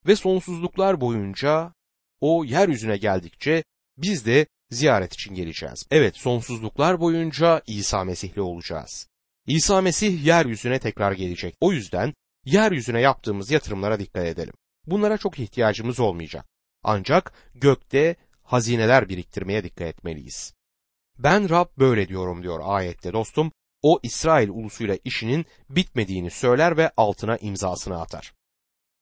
Ve 0.06 0.16
sonsuzluklar 0.16 1.00
boyunca 1.00 1.74
o 2.20 2.44
yeryüzüne 2.44 2.96
geldikçe 2.96 3.64
biz 3.96 4.26
de 4.26 4.46
ziyaret 4.70 5.14
için 5.14 5.34
geleceğiz. 5.34 5.86
Evet 5.90 6.16
sonsuzluklar 6.16 7.00
boyunca 7.00 7.62
İsa 7.66 8.04
Mesihli 8.04 8.40
olacağız. 8.40 9.08
İsa 9.48 9.80
Mesih 9.80 10.24
yeryüzüne 10.24 10.78
tekrar 10.78 11.12
gelecek. 11.12 11.54
O 11.60 11.72
yüzden 11.72 12.14
yeryüzüne 12.44 13.00
yaptığımız 13.00 13.50
yatırımlara 13.50 14.00
dikkat 14.00 14.26
edelim. 14.26 14.54
Bunlara 14.86 15.18
çok 15.18 15.38
ihtiyacımız 15.38 16.00
olmayacak. 16.00 16.46
Ancak 16.82 17.32
gökte 17.54 18.16
hazineler 18.42 19.08
biriktirmeye 19.08 19.64
dikkat 19.64 19.88
etmeliyiz. 19.88 20.54
Ben 21.18 21.50
Rab 21.50 21.66
böyle 21.78 22.08
diyorum 22.08 22.42
diyor 22.42 22.60
ayette 22.62 23.12
dostum. 23.12 23.52
O 23.82 24.00
İsrail 24.02 24.48
ulusuyla 24.48 24.98
işinin 25.04 25.46
bitmediğini 25.70 26.30
söyler 26.30 26.76
ve 26.76 26.90
altına 26.96 27.36
imzasını 27.36 28.00
atar. 28.00 28.34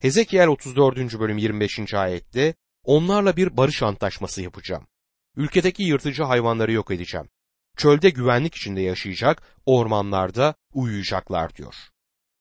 Hezekiel 0.01 0.49
34. 0.49 1.21
bölüm 1.21 1.39
25. 1.39 1.95
ayette 1.95 2.55
onlarla 2.85 3.37
bir 3.37 3.57
barış 3.57 3.83
antlaşması 3.83 4.43
yapacağım. 4.43 4.87
Ülkedeki 5.37 5.83
yırtıcı 5.83 6.23
hayvanları 6.23 6.73
yok 6.73 6.91
edeceğim. 6.91 7.29
Çölde 7.77 8.11
güvenlik 8.11 8.55
içinde 8.55 8.81
yaşayacak, 8.81 9.43
ormanlarda 9.67 10.55
uyuyacaklar 10.75 11.55
diyor. 11.55 11.75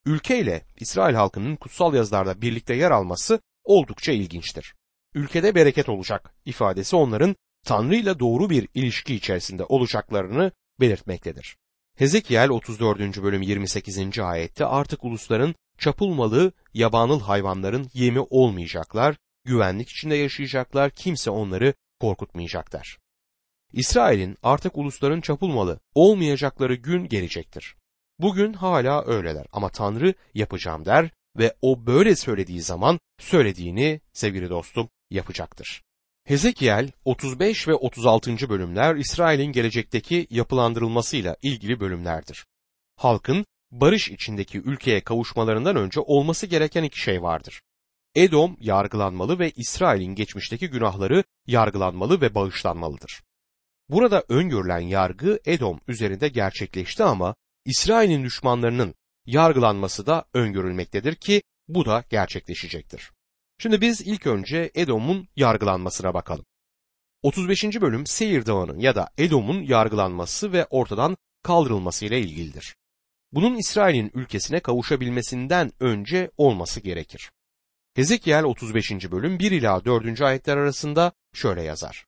Ülke 0.06 0.40
ile 0.40 0.66
İsrail 0.78 1.16
halkının 1.16 1.56
kutsal 1.56 1.94
yazılarda 1.94 2.42
birlikte 2.42 2.76
yer 2.76 2.92
alması 2.92 3.40
oldukça 3.64 4.12
ilginçtir. 4.12 4.76
Ülkede 5.14 5.56
bereket 5.56 5.90
olacak 5.90 6.34
ifadesi 6.46 6.96
onların 6.96 7.36
Tanrı 7.66 7.96
ile 7.96 8.20
doğru 8.20 8.50
bir 8.50 8.68
ilişki 8.74 9.16
içerisinde 9.16 9.64
olacaklarını 9.64 10.52
belirtmektedir. 10.80 11.58
Hezekiel 11.98 12.50
34. 12.50 13.00
bölüm 13.24 13.42
28. 13.42 14.20
ayette 14.20 14.66
artık 14.66 15.04
ulusların 15.04 15.56
çapulmalı 15.78 16.52
yabanıl 16.74 17.20
hayvanların 17.20 17.90
yemi 17.94 18.20
olmayacaklar, 18.20 19.16
güvenlik 19.46 19.90
içinde 19.90 20.16
yaşayacaklar, 20.16 20.92
kimse 20.92 21.30
onları 21.30 21.74
korkutmayacaklar. 22.00 22.98
İsrail'in 23.76 24.38
artık 24.44 24.78
ulusların 24.78 25.22
çapulmalı 25.22 25.80
olmayacakları 25.96 26.76
gün 26.76 27.08
gelecektir. 27.08 27.76
Bugün 28.20 28.54
hala 28.54 29.06
öyleler 29.06 29.48
ama 29.52 29.70
Tanrı 29.70 30.14
yapacağım 30.34 30.86
der 30.86 31.12
ve 31.38 31.56
o 31.62 31.86
böyle 31.86 32.16
söylediği 32.16 32.62
zaman 32.62 33.00
söylediğini 33.20 34.02
sevgili 34.14 34.50
dostum 34.50 34.90
yapacaktır. 35.10 35.84
Hezekiel 36.24 36.92
35 37.06 37.68
ve 37.68 37.74
36. 37.74 38.50
bölümler 38.50 38.96
İsrail'in 38.96 39.52
gelecekteki 39.52 40.28
yapılandırılmasıyla 40.30 41.36
ilgili 41.42 41.80
bölümlerdir. 41.80 42.46
Halkın 42.96 43.46
barış 43.72 44.10
içindeki 44.10 44.58
ülkeye 44.58 45.02
kavuşmalarından 45.02 45.76
önce 45.76 46.00
olması 46.00 46.48
gereken 46.48 46.84
iki 46.84 47.00
şey 47.00 47.22
vardır. 47.22 47.62
Edom 48.16 48.58
yargılanmalı 48.60 49.40
ve 49.40 49.52
İsrail'in 49.52 50.16
geçmişteki 50.16 50.68
günahları 50.70 51.24
yargılanmalı 51.48 52.22
ve 52.22 52.36
bağışlanmalıdır. 52.36 53.25
Burada 53.90 54.24
öngörülen 54.30 54.80
yargı 54.80 55.40
Edom 55.46 55.80
üzerinde 55.88 56.28
gerçekleşti 56.28 57.04
ama 57.04 57.36
İsrail'in 57.66 58.24
düşmanlarının 58.24 58.96
yargılanması 59.26 60.06
da 60.06 60.26
öngörülmektedir 60.34 61.16
ki 61.16 61.42
bu 61.68 61.86
da 61.86 62.04
gerçekleşecektir. 62.10 63.12
Şimdi 63.58 63.82
biz 63.82 64.02
ilk 64.02 64.28
önce 64.28 64.72
Edom'un 64.76 65.28
yargılanmasına 65.36 66.14
bakalım. 66.14 66.46
35. 67.22 67.64
bölüm 67.64 68.06
Seyir 68.06 68.46
Dağı'nın 68.46 68.80
ya 68.80 68.96
da 68.96 69.10
Edom'un 69.18 69.62
yargılanması 69.62 70.52
ve 70.52 70.66
ortadan 70.66 71.18
kaldırılması 71.44 72.06
ile 72.06 72.20
ilgilidir. 72.20 72.76
Bunun 73.32 73.56
İsrail'in 73.56 74.12
ülkesine 74.14 74.60
kavuşabilmesinden 74.60 75.72
önce 75.80 76.32
olması 76.38 76.80
gerekir. 76.80 77.32
Hezekiel 77.96 78.44
35. 78.44 79.12
bölüm 79.12 79.40
1 79.40 79.52
ila 79.52 79.86
4. 79.86 80.22
ayetler 80.22 80.58
arasında 80.58 81.12
şöyle 81.34 81.62
yazar. 81.62 82.06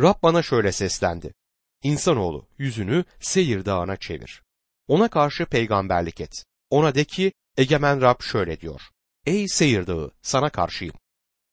Rab 0.00 0.22
bana 0.22 0.42
şöyle 0.42 0.72
seslendi. 0.72 1.34
İnsanoğlu 1.82 2.48
yüzünü 2.58 3.04
Seyir 3.20 3.64
Dağı'na 3.64 3.96
çevir. 3.96 4.42
Ona 4.88 5.08
karşı 5.08 5.46
peygamberlik 5.46 6.20
et. 6.20 6.44
Ona 6.70 6.94
de 6.94 7.04
ki 7.04 7.32
egemen 7.56 8.00
Rab 8.00 8.22
şöyle 8.22 8.60
diyor. 8.60 8.80
Ey 9.26 9.48
Seyir 9.48 9.86
Dağı 9.86 10.10
sana 10.22 10.50
karşıyım. 10.50 10.94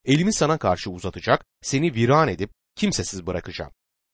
Elimi 0.06 0.34
sana 0.34 0.58
karşı 0.58 0.92
uzatacak, 0.92 1.46
seni 1.62 1.94
viran 1.94 2.28
edip 2.28 2.52
kimsesiz 2.76 3.28
bırakacağım. 3.28 3.72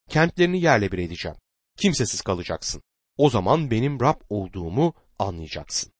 Kentlerini 0.09 0.61
yerle 0.61 0.91
bir 0.91 0.97
edeceğim. 0.97 1.37
Kimsesiz 1.77 2.21
kalacaksın. 2.21 2.81
O 3.17 3.29
zaman 3.29 3.71
benim 3.71 3.99
Rab 3.99 4.21
olduğumu 4.29 4.93
anlayacaksın. 5.19 5.91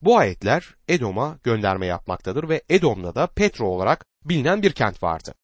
Bu 0.00 0.18
ayetler 0.18 0.74
Edom'a 0.88 1.38
gönderme 1.42 1.86
yapmaktadır 1.86 2.48
ve 2.48 2.62
Edom'da 2.68 3.14
da 3.14 3.26
Petro 3.26 3.66
olarak 3.66 4.04
bilinen 4.24 4.62
bir 4.62 4.72
kent 4.72 5.02
vardı. 5.02 5.34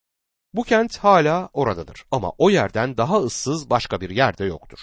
Bu 0.53 0.63
kent 0.63 0.97
hala 0.97 1.49
oradadır 1.53 2.05
ama 2.11 2.31
o 2.37 2.49
yerden 2.49 2.97
daha 2.97 3.17
ıssız 3.17 3.69
başka 3.69 4.01
bir 4.01 4.09
yerde 4.09 4.45
yoktur. 4.45 4.79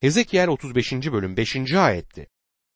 Hezekiel 0.00 0.48
35. 0.48 0.92
bölüm 0.92 1.36
5. 1.36 1.74
ayetti. 1.74 2.28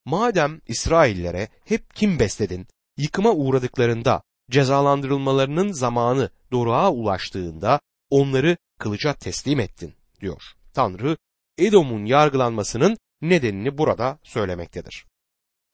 Madem 0.04 0.60
İsraillere 0.66 1.48
hep 1.64 1.94
kim 1.94 2.18
besledin, 2.18 2.66
yıkıma 2.96 3.32
uğradıklarında 3.32 4.22
cezalandırılmalarının 4.50 5.72
zamanı 5.72 6.30
doruğa 6.52 6.92
ulaştığında 6.92 7.80
onları 8.10 8.56
kılıca 8.78 9.14
teslim 9.14 9.60
ettin 9.60 9.94
diyor. 10.20 10.42
Tanrı 10.74 11.16
Edom'un 11.58 12.04
yargılanmasının 12.04 12.98
nedenini 13.22 13.78
burada 13.78 14.18
söylemektedir. 14.22 15.06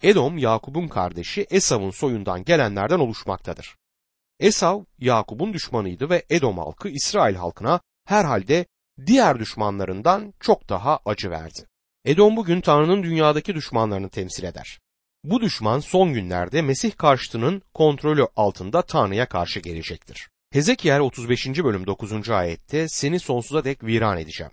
Edom 0.03 0.39
Yakup'un 0.39 0.89
kardeşi 0.89 1.47
Esav'ın 1.51 1.91
soyundan 1.91 2.45
gelenlerden 2.45 2.99
oluşmaktadır. 2.99 3.77
Esav 4.41 4.85
Yakup'un 4.99 5.53
düşmanıydı 5.53 6.11
ve 6.11 6.25
Edom 6.31 6.59
halkı 6.59 6.89
İsrail 6.89 7.35
halkına 7.35 7.81
herhalde 8.05 8.67
diğer 9.07 9.39
düşmanlarından 9.39 10.35
çok 10.41 10.69
daha 10.69 11.01
acı 11.05 11.31
verdi. 11.31 11.67
Edom 12.05 12.37
bugün 12.37 12.61
Tanrı'nın 12.61 13.03
dünyadaki 13.03 13.55
düşmanlarını 13.55 14.09
temsil 14.09 14.45
eder. 14.45 14.79
Bu 15.25 15.41
düşman 15.41 15.81
son 15.81 16.13
günlerde 16.13 16.63
Mesih 16.63 16.97
karşıtının 16.97 17.63
kontrolü 17.75 18.27
altında 18.37 18.83
Tanrı'ya 18.83 19.29
karşı 19.29 19.61
gelecektir. 19.61 20.29
Hezekiel 20.53 21.01
35. 21.01 21.47
bölüm 21.47 21.87
9. 21.87 22.31
ayette 22.31 22.89
seni 22.89 23.21
sonsuza 23.21 23.65
dek 23.65 23.85
viran 23.85 24.19
edeceğim. 24.19 24.53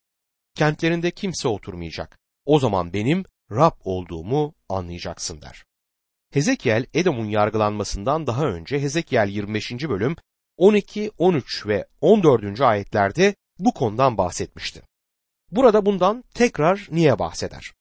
Kentlerinde 0.56 1.12
kimse 1.12 1.48
oturmayacak. 1.48 2.20
O 2.46 2.60
zaman 2.60 2.94
benim 2.94 3.24
Rab 3.52 3.76
olduğumu 3.84 4.54
anlayacaksın 4.70 5.42
der. 5.42 5.64
Hezekiel 6.32 6.86
Edom'un 6.94 7.26
yargılanmasından 7.26 8.28
daha 8.28 8.46
önce 8.46 8.82
Hezekiel 8.82 9.28
25. 9.28 9.72
bölüm 9.72 10.16
12, 10.58 11.12
13 11.18 11.68
ve 11.68 11.86
14. 12.02 12.62
ayetlerde 12.62 13.36
bu 13.60 13.74
konudan 13.74 14.18
bahsetmişti. 14.18 14.82
Burada 15.52 15.86
bundan 15.86 16.24
tekrar 16.34 16.88
niye 16.92 17.20
bahseder? 17.20 17.74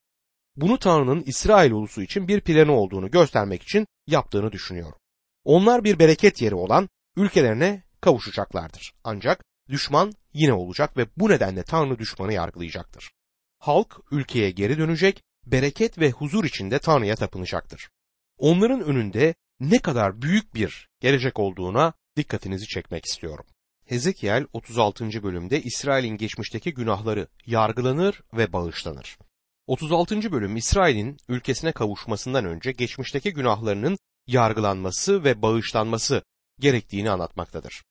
Bunu 0.57 0.79
Tanrı'nın 0.79 1.23
İsrail 1.27 1.71
ulusu 1.71 2.03
için 2.03 2.29
bir 2.29 2.41
planı 2.41 2.73
olduğunu 2.73 3.11
göstermek 3.11 3.63
için 3.63 3.87
yaptığını 4.07 4.53
düşünüyorum. 4.53 4.99
Onlar 5.45 5.85
bir 5.85 5.99
bereket 5.99 6.43
yeri 6.43 6.55
olan 6.55 6.89
ülkelerine 7.17 7.83
kavuşacaklardır. 8.01 8.95
Ancak 9.05 9.45
düşman 9.69 10.13
yine 10.33 10.53
olacak 10.53 10.97
ve 10.97 11.07
bu 11.17 11.31
nedenle 11.31 11.63
Tanrı 11.63 11.99
düşmanı 11.99 12.33
yargılayacaktır. 12.33 13.11
Halk 13.59 14.01
ülkeye 14.11 14.51
geri 14.51 14.79
dönecek, 14.79 15.23
bereket 15.47 15.99
ve 15.99 16.11
huzur 16.11 16.45
içinde 16.45 16.79
Tanrı'ya 16.79 17.17
tapınacaktır. 17.17 17.89
Onların 18.39 18.81
önünde 18.81 19.35
ne 19.61 19.79
kadar 19.79 20.23
büyük 20.23 20.55
bir 20.55 20.89
gelecek 21.01 21.39
olduğuna 21.39 21.93
dikkatinizi 22.17 22.67
çekmek 22.67 23.05
istiyorum. 23.05 23.47
Hezekiel 23.85 24.47
36. 24.53 25.23
bölümde 25.23 25.63
İsrail'in 25.63 26.17
geçmişteki 26.17 26.75
günahları 26.75 27.29
yargılanır 27.47 28.21
ve 28.33 28.53
bağışlanır. 28.53 29.19
36. 29.67 30.33
bölüm 30.33 30.57
İsrail'in 30.57 31.17
ülkesine 31.29 31.73
kavuşmasından 31.73 32.45
önce 32.45 32.73
geçmişteki 32.73 33.33
günahlarının 33.33 33.99
yargılanması 34.27 35.25
ve 35.25 35.43
bağışlanması 35.43 36.23
gerektiğini 36.61 37.11
anlatmaktadır. 37.11 37.85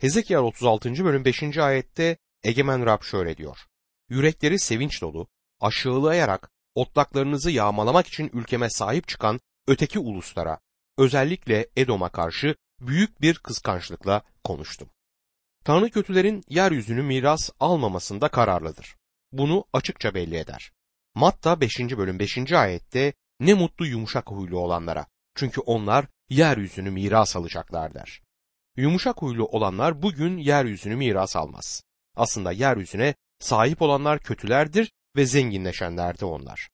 Hezekiel 0.00 0.40
36. 0.40 1.04
bölüm 1.04 1.24
5. 1.24 1.58
ayette 1.58 2.16
Egemen 2.42 2.86
Rab 2.86 3.02
şöyle 3.02 3.36
diyor. 3.36 3.58
Yürekleri 4.08 4.58
sevinç 4.58 5.02
dolu, 5.02 5.26
aşağılayarak 5.60 6.50
otlaklarınızı 6.74 7.50
yağmalamak 7.50 8.06
için 8.06 8.30
ülkeme 8.32 8.70
sahip 8.70 9.08
çıkan 9.08 9.40
öteki 9.66 9.98
uluslara, 9.98 10.58
özellikle 10.98 11.66
Edom'a 11.76 12.08
karşı 12.08 12.56
büyük 12.80 13.20
bir 13.20 13.38
kıskançlıkla 13.38 14.22
konuştum. 14.44 14.90
Tanrı 15.64 15.90
kötülerin 15.90 16.42
yeryüzünü 16.48 17.02
miras 17.02 17.50
almamasında 17.60 18.28
kararlıdır. 18.28 18.96
Bunu 19.32 19.64
açıkça 19.72 20.14
belli 20.14 20.36
eder. 20.36 20.72
Matta 21.14 21.60
5. 21.60 21.78
bölüm 21.78 22.18
5. 22.18 22.52
ayette 22.52 23.12
ne 23.40 23.54
mutlu 23.54 23.86
yumuşak 23.86 24.30
huylu 24.30 24.58
olanlara 24.58 25.06
çünkü 25.34 25.60
onlar 25.60 26.06
yeryüzünü 26.28 26.90
miras 26.90 27.36
alacaklar 27.36 27.94
der. 27.94 28.22
Yumuşak 28.76 29.22
huylu 29.22 29.46
olanlar 29.46 30.02
bugün 30.02 30.36
yeryüzünü 30.36 30.96
miras 30.96 31.36
almaz. 31.36 31.82
Aslında 32.16 32.52
yeryüzüne 32.52 33.14
sahip 33.38 33.82
olanlar 33.82 34.20
kötülerdir 34.20 34.92
ve 35.16 35.26
zenginleşenler 35.26 36.20
de 36.20 36.24
onlar. 36.24 36.68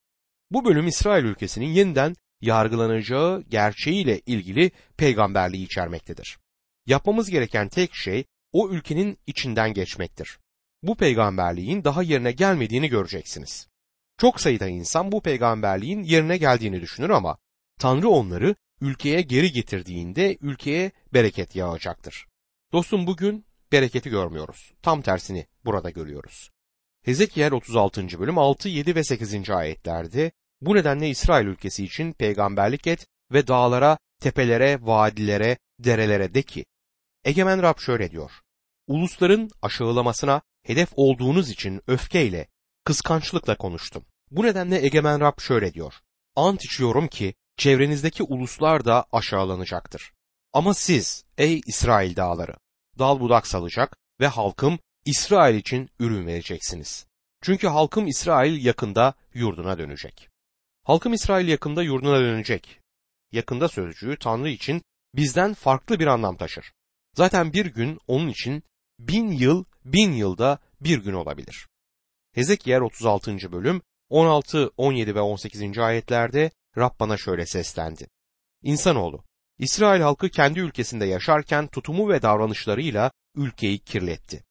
Bu 0.50 0.64
bölüm 0.64 0.86
İsrail 0.86 1.24
ülkesinin 1.24 1.66
yeniden 1.66 2.14
yargılanacağı 2.40 3.42
gerçeğiyle 3.48 4.20
ilgili 4.26 4.70
peygamberliği 4.96 5.64
içermektedir. 5.64 6.38
Yapmamız 6.86 7.30
gereken 7.30 7.68
tek 7.68 7.94
şey 7.94 8.24
o 8.52 8.70
ülkenin 8.70 9.18
içinden 9.26 9.74
geçmektir. 9.74 10.38
Bu 10.82 10.96
peygamberliğin 10.96 11.84
daha 11.84 12.02
yerine 12.02 12.32
gelmediğini 12.32 12.88
göreceksiniz. 12.88 13.68
Çok 14.18 14.40
sayıda 14.40 14.68
insan 14.68 15.12
bu 15.12 15.22
peygamberliğin 15.22 16.02
yerine 16.02 16.36
geldiğini 16.36 16.80
düşünür 16.80 17.10
ama 17.10 17.38
Tanrı 17.78 18.08
onları 18.08 18.54
ülkeye 18.80 19.22
geri 19.22 19.52
getirdiğinde 19.52 20.38
ülkeye 20.40 20.92
bereket 21.14 21.56
yağacaktır. 21.56 22.26
Dostum 22.72 23.06
bugün 23.06 23.46
bereketi 23.72 24.10
görmüyoruz. 24.10 24.72
Tam 24.82 25.02
tersini 25.02 25.46
burada 25.64 25.90
görüyoruz. 25.90 26.50
Hezekiel 27.02 27.52
36. 27.52 28.20
bölüm 28.20 28.38
6, 28.38 28.68
7 28.68 28.94
ve 28.94 29.04
8. 29.04 29.50
ayetlerde 29.50 30.32
bu 30.60 30.74
nedenle 30.74 31.08
İsrail 31.08 31.46
ülkesi 31.46 31.84
için 31.84 32.12
peygamberlik 32.12 32.86
et 32.86 33.06
ve 33.32 33.46
dağlara, 33.46 33.98
tepelere, 34.20 34.78
vadilere, 34.82 35.58
derelere 35.78 36.34
de 36.34 36.42
ki, 36.42 36.64
Egemen 37.24 37.62
Rab 37.62 37.78
şöyle 37.78 38.10
diyor, 38.10 38.30
ulusların 38.86 39.50
aşağılamasına 39.62 40.42
hedef 40.62 40.88
olduğunuz 40.96 41.50
için 41.50 41.80
öfkeyle, 41.86 42.48
kıskançlıkla 42.84 43.56
konuştum. 43.56 44.04
Bu 44.30 44.42
nedenle 44.42 44.84
Egemen 44.84 45.20
Rab 45.20 45.40
şöyle 45.40 45.74
diyor, 45.74 45.94
ant 46.36 46.64
içiyorum 46.64 47.08
ki 47.08 47.34
çevrenizdeki 47.56 48.22
uluslar 48.22 48.84
da 48.84 49.06
aşağılanacaktır. 49.12 50.12
Ama 50.52 50.74
siz 50.74 51.24
ey 51.38 51.60
İsrail 51.66 52.16
dağları 52.16 52.54
dal 52.98 53.20
budak 53.20 53.46
salacak 53.46 53.96
ve 54.20 54.26
halkım 54.26 54.78
İsrail 55.04 55.54
için 55.54 55.90
ürün 55.98 56.26
vereceksiniz. 56.26 57.06
Çünkü 57.42 57.66
halkım 57.66 58.06
İsrail 58.06 58.64
yakında 58.64 59.14
yurduna 59.34 59.78
dönecek. 59.78 60.29
Halkım 60.90 61.12
İsrail 61.12 61.48
yakında 61.48 61.82
yurduna 61.82 62.20
dönecek. 62.20 62.80
Yakında 63.32 63.68
sözcüğü 63.68 64.16
Tanrı 64.18 64.48
için 64.48 64.82
bizden 65.14 65.54
farklı 65.54 66.00
bir 66.00 66.06
anlam 66.06 66.36
taşır. 66.36 66.72
Zaten 67.14 67.52
bir 67.52 67.66
gün 67.66 67.98
onun 68.06 68.28
için 68.28 68.62
bin 68.98 69.30
yıl, 69.30 69.64
bin 69.84 70.12
yılda 70.12 70.58
bir 70.80 70.98
gün 70.98 71.12
olabilir. 71.12 71.68
Hezekiel 72.34 72.80
36. 72.80 73.52
bölüm 73.52 73.82
16, 74.08 74.70
17 74.76 75.14
ve 75.14 75.20
18. 75.20 75.78
ayetlerde 75.78 76.50
Rab 76.76 77.00
bana 77.00 77.16
şöyle 77.16 77.46
seslendi. 77.46 78.06
İnsanoğlu, 78.62 79.24
İsrail 79.58 80.00
halkı 80.00 80.28
kendi 80.28 80.60
ülkesinde 80.60 81.06
yaşarken 81.06 81.66
tutumu 81.66 82.08
ve 82.08 82.22
davranışlarıyla 82.22 83.10
ülkeyi 83.34 83.78
kirletti. 83.78 84.44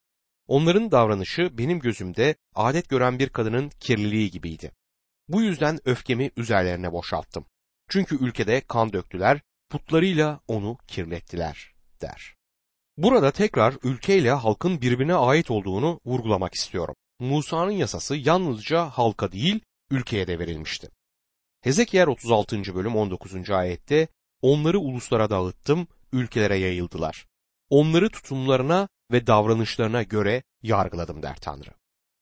Onların 0.48 0.92
davranışı 0.92 1.58
benim 1.58 1.80
gözümde 1.80 2.36
adet 2.56 2.90
gören 2.90 3.20
bir 3.20 3.30
kadının 3.30 3.70
kirliliği 3.80 4.32
gibiydi. 4.32 4.72
Bu 5.30 5.42
yüzden 5.42 5.80
öfkemi 5.86 6.32
üzerlerine 6.38 6.92
boşalttım. 6.92 7.46
Çünkü 7.90 8.26
ülkede 8.26 8.62
kan 8.62 8.94
döktüler, 8.94 9.42
putlarıyla 9.70 10.40
onu 10.48 10.78
kirlettiler 10.88 11.74
der. 12.02 12.36
Burada 12.98 13.32
tekrar 13.32 13.76
ülkeyle 13.84 14.32
halkın 14.32 14.82
birbirine 14.82 15.16
ait 15.16 15.52
olduğunu 15.52 16.00
vurgulamak 16.06 16.54
istiyorum. 16.54 16.96
Musa'nın 17.20 17.72
yasası 17.72 18.16
yalnızca 18.16 18.90
halka 18.90 19.32
değil, 19.32 19.60
ülkeye 19.92 20.28
de 20.28 20.40
verilmişti. 20.40 20.90
Hezekiel 21.62 22.08
36. 22.08 22.76
bölüm 22.76 22.96
19. 22.96 23.50
ayette 23.50 24.08
onları 24.42 24.80
uluslara 24.80 25.30
dağıttım, 25.30 25.88
ülkelere 26.12 26.58
yayıldılar. 26.58 27.28
Onları 27.70 28.10
tutumlarına 28.10 28.88
ve 29.12 29.28
davranışlarına 29.28 30.04
göre 30.04 30.44
yargıladım 30.64 31.24
der 31.24 31.36
Tanrı. 31.42 31.70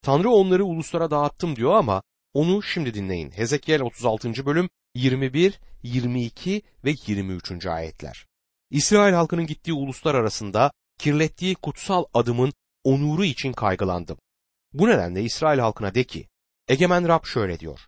Tanrı 0.02 0.30
onları 0.30 0.66
uluslara 0.66 1.12
dağıttım 1.12 1.56
diyor 1.56 1.76
ama 1.76 2.04
onu 2.34 2.64
şimdi 2.64 2.94
dinleyin. 2.94 3.32
Hezekiel 3.32 3.82
36. 3.82 4.46
bölüm 4.46 4.70
21, 4.96 5.60
22 5.84 6.62
ve 6.86 6.96
23. 7.08 7.66
ayetler. 7.66 8.26
İsrail 8.70 9.14
halkının 9.14 9.46
gittiği 9.46 9.74
uluslar 9.74 10.16
arasında 10.16 10.72
kirlettiği 11.00 11.56
kutsal 11.56 12.06
adımın 12.14 12.54
onuru 12.84 13.26
için 13.26 13.54
kaygılandım. 13.54 14.18
Bu 14.74 14.88
nedenle 14.88 15.24
İsrail 15.24 15.60
halkına 15.60 15.96
de 15.96 16.04
ki, 16.04 16.28
Egemen 16.68 17.08
Rab 17.08 17.26
şöyle 17.26 17.60
diyor. 17.60 17.80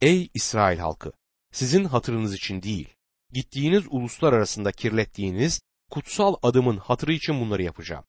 Ey 0.00 0.30
İsrail 0.34 0.78
halkı! 0.78 1.12
Sizin 1.52 1.84
hatırınız 1.84 2.34
için 2.34 2.62
değil, 2.62 2.88
gittiğiniz 3.30 3.84
uluslar 3.90 4.32
arasında 4.32 4.72
kirlettiğiniz 4.72 5.60
kutsal 5.90 6.34
adımın 6.42 6.76
hatırı 6.76 7.12
için 7.12 7.40
bunları 7.40 7.62
yapacağım. 7.62 8.04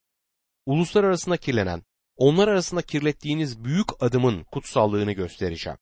Uluslar 0.66 1.04
arasında 1.04 1.38
kirlenen, 1.38 1.84
onlar 2.18 2.48
arasında 2.48 2.82
kirlettiğiniz 2.82 3.64
büyük 3.64 4.04
adımın 4.04 4.44
kutsallığını 4.44 5.12
göstereceğim. 5.12 5.78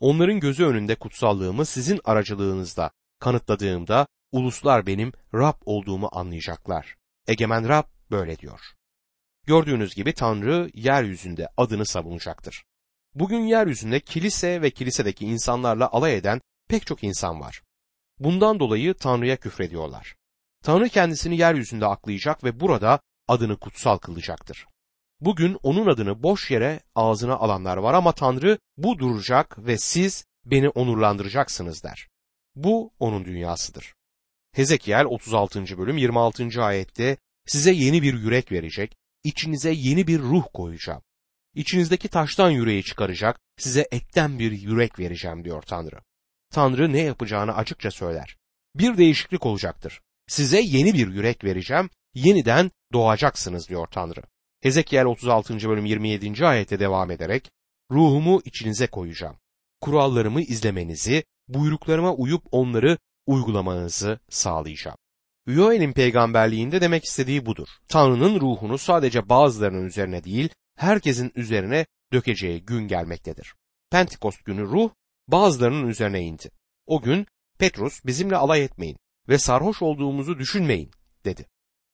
Onların 0.00 0.40
gözü 0.40 0.64
önünde 0.64 0.94
kutsallığımı 0.94 1.66
sizin 1.66 2.00
aracılığınızda 2.04 2.90
kanıtladığımda 3.18 4.06
uluslar 4.32 4.86
benim 4.86 5.12
Rab 5.34 5.54
olduğumu 5.64 6.08
anlayacaklar. 6.12 6.94
Egemen 7.26 7.68
Rab 7.68 7.84
böyle 8.10 8.38
diyor. 8.38 8.60
Gördüğünüz 9.46 9.94
gibi 9.94 10.14
Tanrı 10.14 10.70
yeryüzünde 10.74 11.48
adını 11.56 11.86
savunacaktır. 11.86 12.64
Bugün 13.14 13.40
yeryüzünde 13.40 14.00
kilise 14.00 14.62
ve 14.62 14.70
kilisedeki 14.70 15.26
insanlarla 15.26 15.88
alay 15.92 16.16
eden 16.16 16.40
pek 16.68 16.86
çok 16.86 17.04
insan 17.04 17.40
var. 17.40 17.62
Bundan 18.18 18.60
dolayı 18.60 18.94
Tanrı'ya 18.94 19.36
küfrediyorlar. 19.36 20.14
Tanrı 20.62 20.88
kendisini 20.88 21.36
yeryüzünde 21.36 21.86
aklayacak 21.86 22.44
ve 22.44 22.60
burada 22.60 23.00
adını 23.28 23.56
kutsal 23.56 23.98
kılacaktır. 23.98 24.66
Bugün 25.20 25.58
onun 25.62 25.86
adını 25.86 26.22
boş 26.22 26.50
yere 26.50 26.80
ağzına 26.94 27.34
alanlar 27.34 27.76
var 27.76 27.94
ama 27.94 28.12
Tanrı 28.12 28.58
bu 28.76 28.98
duracak 28.98 29.66
ve 29.66 29.78
siz 29.78 30.24
beni 30.44 30.68
onurlandıracaksınız 30.68 31.82
der. 31.82 32.08
Bu 32.54 32.92
onun 32.98 33.24
dünyasıdır. 33.24 33.94
Hezekiel 34.52 35.04
36. 35.04 35.78
bölüm 35.78 35.96
26. 35.96 36.64
ayette 36.64 37.16
size 37.46 37.72
yeni 37.72 38.02
bir 38.02 38.14
yürek 38.14 38.52
verecek, 38.52 38.96
içinize 39.24 39.70
yeni 39.70 40.06
bir 40.06 40.18
ruh 40.18 40.44
koyacağım. 40.54 41.02
İçinizdeki 41.54 42.08
taştan 42.08 42.50
yüreği 42.50 42.84
çıkaracak, 42.84 43.40
size 43.58 43.88
etten 43.90 44.38
bir 44.38 44.52
yürek 44.52 44.98
vereceğim 44.98 45.44
diyor 45.44 45.62
Tanrı. 45.62 46.00
Tanrı 46.50 46.92
ne 46.92 47.00
yapacağını 47.00 47.56
açıkça 47.56 47.90
söyler. 47.90 48.36
Bir 48.74 48.96
değişiklik 48.96 49.46
olacaktır. 49.46 50.00
Size 50.28 50.60
yeni 50.60 50.94
bir 50.94 51.08
yürek 51.12 51.44
vereceğim, 51.44 51.90
yeniden 52.14 52.70
doğacaksınız 52.92 53.68
diyor 53.68 53.86
Tanrı. 53.86 54.22
Hezekiel 54.64 55.04
36. 55.04 55.68
bölüm 55.68 55.84
27. 55.84 56.46
ayette 56.46 56.80
devam 56.80 57.10
ederek, 57.10 57.50
ruhumu 57.90 58.42
içinize 58.44 58.86
koyacağım. 58.86 59.36
Kurallarımı 59.80 60.40
izlemenizi, 60.40 61.24
buyruklarıma 61.48 62.14
uyup 62.14 62.42
onları 62.50 62.98
uygulamanızı 63.26 64.18
sağlayacağım. 64.28 64.96
Yoel'in 65.46 65.92
peygamberliğinde 65.92 66.80
demek 66.80 67.04
istediği 67.04 67.46
budur. 67.46 67.68
Tanrı'nın 67.88 68.40
ruhunu 68.40 68.78
sadece 68.78 69.28
bazılarının 69.28 69.86
üzerine 69.86 70.24
değil, 70.24 70.48
herkesin 70.76 71.32
üzerine 71.34 71.86
dökeceği 72.12 72.64
gün 72.64 72.88
gelmektedir. 72.88 73.54
Pentekost 73.90 74.44
günü 74.44 74.62
ruh 74.62 74.90
bazılarının 75.28 75.88
üzerine 75.88 76.22
indi. 76.22 76.50
O 76.86 77.02
gün 77.02 77.26
Petrus 77.58 78.04
bizimle 78.04 78.36
alay 78.36 78.64
etmeyin 78.64 78.96
ve 79.28 79.38
sarhoş 79.38 79.82
olduğumuzu 79.82 80.38
düşünmeyin 80.38 80.90
dedi. 81.24 81.46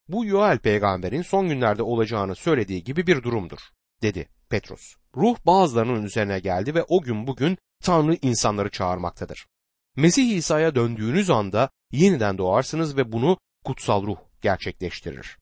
Bu 0.07 0.25
Yoel 0.25 0.59
peygamberin 0.59 1.21
son 1.21 1.49
günlerde 1.49 1.83
olacağını 1.83 2.35
söylediği 2.35 2.83
gibi 2.83 3.07
bir 3.07 3.23
durumdur 3.23 3.59
dedi 4.01 4.29
Petrus. 4.49 4.95
Ruh 5.15 5.37
bazılarının 5.45 6.03
üzerine 6.03 6.39
geldi 6.39 6.75
ve 6.75 6.83
o 6.83 7.01
gün 7.01 7.27
bugün 7.27 7.57
Tanrı 7.83 8.17
insanları 8.21 8.69
çağırmaktadır. 8.71 9.47
Mesih 9.95 10.35
İsa'ya 10.37 10.75
döndüğünüz 10.75 11.29
anda 11.29 11.69
yeniden 11.91 12.37
doğarsınız 12.37 12.97
ve 12.97 13.11
bunu 13.11 13.37
kutsal 13.65 14.03
ruh 14.03 14.17
gerçekleştirir. 14.41 15.37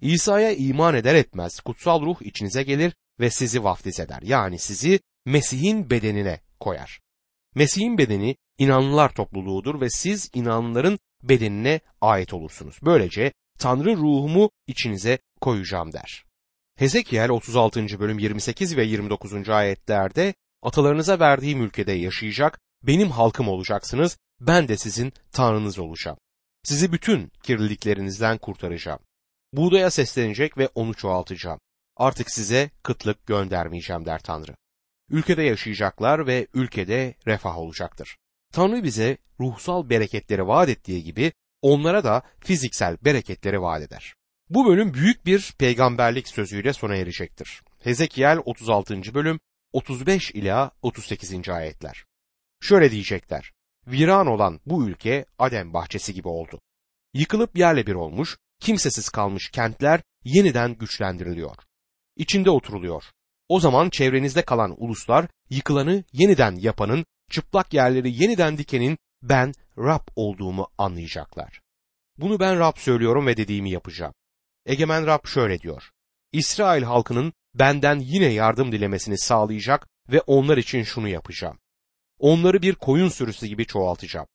İsa'ya 0.00 0.52
iman 0.52 0.94
eder 0.94 1.14
etmez 1.14 1.60
kutsal 1.60 2.02
ruh 2.02 2.22
içinize 2.22 2.62
gelir 2.62 2.94
ve 3.20 3.30
sizi 3.30 3.64
vaftiz 3.64 4.00
eder. 4.00 4.22
Yani 4.22 4.58
sizi 4.58 5.00
Mesih'in 5.26 5.90
bedenine 5.90 6.40
koyar. 6.60 7.00
Mesih'in 7.54 7.98
bedeni 7.98 8.36
inanlılar 8.58 9.14
topluluğudur 9.14 9.80
ve 9.80 9.90
siz 9.90 10.30
inanlıların 10.34 10.98
bedenine 11.22 11.80
ait 12.00 12.34
olursunuz. 12.34 12.78
Böylece 12.82 13.32
Tanrı 13.62 13.96
ruhumu 13.96 14.50
içinize 14.66 15.18
koyacağım 15.40 15.92
der. 15.92 16.24
Hezekiel 16.76 17.30
36. 17.30 18.00
bölüm 18.00 18.18
28 18.18 18.76
ve 18.76 18.84
29. 18.84 19.48
ayetlerde 19.48 20.34
atalarınıza 20.62 21.20
verdiğim 21.20 21.62
ülkede 21.62 21.92
yaşayacak, 21.92 22.60
benim 22.82 23.10
halkım 23.10 23.48
olacaksınız, 23.48 24.18
ben 24.40 24.68
de 24.68 24.76
sizin 24.76 25.12
Tanrınız 25.32 25.78
olacağım. 25.78 26.18
Sizi 26.62 26.92
bütün 26.92 27.32
kirliliklerinizden 27.42 28.38
kurtaracağım. 28.38 28.98
Buğdaya 29.52 29.90
seslenecek 29.90 30.58
ve 30.58 30.68
onu 30.74 30.94
çoğaltacağım. 30.94 31.60
Artık 31.96 32.30
size 32.30 32.70
kıtlık 32.82 33.26
göndermeyeceğim 33.26 34.06
der 34.06 34.22
Tanrı. 34.22 34.54
Ülkede 35.10 35.42
yaşayacaklar 35.42 36.26
ve 36.26 36.46
ülkede 36.54 37.14
refah 37.26 37.58
olacaktır. 37.58 38.16
Tanrı 38.52 38.84
bize 38.84 39.16
ruhsal 39.40 39.90
bereketleri 39.90 40.46
vaat 40.46 40.68
ettiği 40.68 41.04
gibi 41.04 41.32
onlara 41.62 42.04
da 42.04 42.22
fiziksel 42.40 42.96
bereketleri 43.04 43.62
vaat 43.62 43.82
eder. 43.82 44.14
Bu 44.50 44.66
bölüm 44.66 44.94
büyük 44.94 45.26
bir 45.26 45.54
peygamberlik 45.58 46.28
sözüyle 46.28 46.72
sona 46.72 46.96
erecektir. 46.96 47.62
Hezekiel 47.78 48.38
36. 48.44 49.14
bölüm 49.14 49.40
35 49.72 50.30
ila 50.30 50.70
38. 50.82 51.48
ayetler. 51.48 52.04
Şöyle 52.60 52.90
diyecekler. 52.90 53.52
Viran 53.86 54.26
olan 54.26 54.60
bu 54.66 54.88
ülke 54.88 55.24
Adem 55.38 55.72
bahçesi 55.72 56.14
gibi 56.14 56.28
oldu. 56.28 56.60
Yıkılıp 57.14 57.58
yerle 57.58 57.86
bir 57.86 57.94
olmuş, 57.94 58.36
kimsesiz 58.60 59.08
kalmış 59.08 59.50
kentler 59.50 60.00
yeniden 60.24 60.74
güçlendiriliyor. 60.78 61.56
İçinde 62.16 62.50
oturuluyor. 62.50 63.04
O 63.48 63.60
zaman 63.60 63.90
çevrenizde 63.90 64.42
kalan 64.42 64.74
uluslar 64.76 65.26
yıkılanı 65.50 66.04
yeniden 66.12 66.56
yapanın, 66.56 67.04
çıplak 67.30 67.74
yerleri 67.74 68.22
yeniden 68.22 68.58
dikenin 68.58 68.98
ben 69.22 69.52
Rab 69.78 70.08
olduğumu 70.16 70.68
anlayacaklar. 70.78 71.60
Bunu 72.18 72.40
ben 72.40 72.58
Rab 72.58 72.76
söylüyorum 72.76 73.26
ve 73.26 73.36
dediğimi 73.36 73.70
yapacağım. 73.70 74.14
Egemen 74.66 75.06
Rab 75.06 75.26
şöyle 75.26 75.58
diyor. 75.58 75.90
İsrail 76.32 76.82
halkının 76.82 77.32
benden 77.54 77.98
yine 77.98 78.26
yardım 78.26 78.72
dilemesini 78.72 79.18
sağlayacak 79.18 79.88
ve 80.08 80.20
onlar 80.20 80.56
için 80.56 80.82
şunu 80.82 81.08
yapacağım. 81.08 81.58
Onları 82.18 82.62
bir 82.62 82.74
koyun 82.74 83.08
sürüsü 83.08 83.46
gibi 83.46 83.66
çoğaltacağım. 83.66 84.26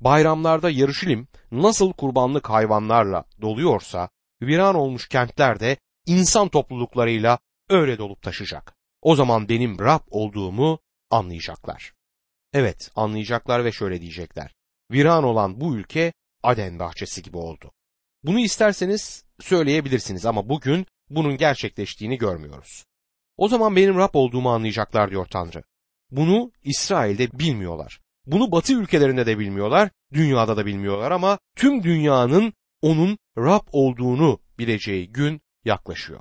Bayramlarda 0.00 0.70
Yarışilim 0.70 1.28
nasıl 1.52 1.92
kurbanlık 1.92 2.50
hayvanlarla 2.50 3.24
doluyorsa, 3.40 4.08
viran 4.42 4.74
olmuş 4.74 5.08
kentlerde 5.08 5.76
insan 6.06 6.48
topluluklarıyla 6.48 7.38
öyle 7.68 7.98
dolup 7.98 8.22
taşacak. 8.22 8.74
O 9.02 9.14
zaman 9.14 9.48
benim 9.48 9.78
Rab 9.78 10.00
olduğumu 10.10 10.78
anlayacaklar. 11.10 11.93
Evet 12.54 12.90
anlayacaklar 12.96 13.64
ve 13.64 13.72
şöyle 13.72 14.00
diyecekler. 14.00 14.54
Viran 14.90 15.24
olan 15.24 15.60
bu 15.60 15.76
ülke 15.76 16.12
Aden 16.42 16.78
bahçesi 16.78 17.22
gibi 17.22 17.36
oldu. 17.36 17.72
Bunu 18.22 18.40
isterseniz 18.40 19.24
söyleyebilirsiniz 19.40 20.26
ama 20.26 20.48
bugün 20.48 20.86
bunun 21.10 21.36
gerçekleştiğini 21.36 22.18
görmüyoruz. 22.18 22.84
O 23.36 23.48
zaman 23.48 23.76
benim 23.76 23.96
Rab 23.96 24.14
olduğumu 24.14 24.50
anlayacaklar 24.50 25.10
diyor 25.10 25.26
Tanrı. 25.26 25.62
Bunu 26.10 26.52
İsrail'de 26.64 27.38
bilmiyorlar. 27.38 28.00
Bunu 28.26 28.52
Batı 28.52 28.72
ülkelerinde 28.72 29.26
de 29.26 29.38
bilmiyorlar, 29.38 29.90
dünyada 30.12 30.56
da 30.56 30.66
bilmiyorlar 30.66 31.10
ama 31.10 31.38
tüm 31.56 31.82
dünyanın 31.82 32.52
onun 32.82 33.18
Rab 33.38 33.66
olduğunu 33.72 34.38
bileceği 34.58 35.12
gün 35.12 35.40
yaklaşıyor. 35.64 36.20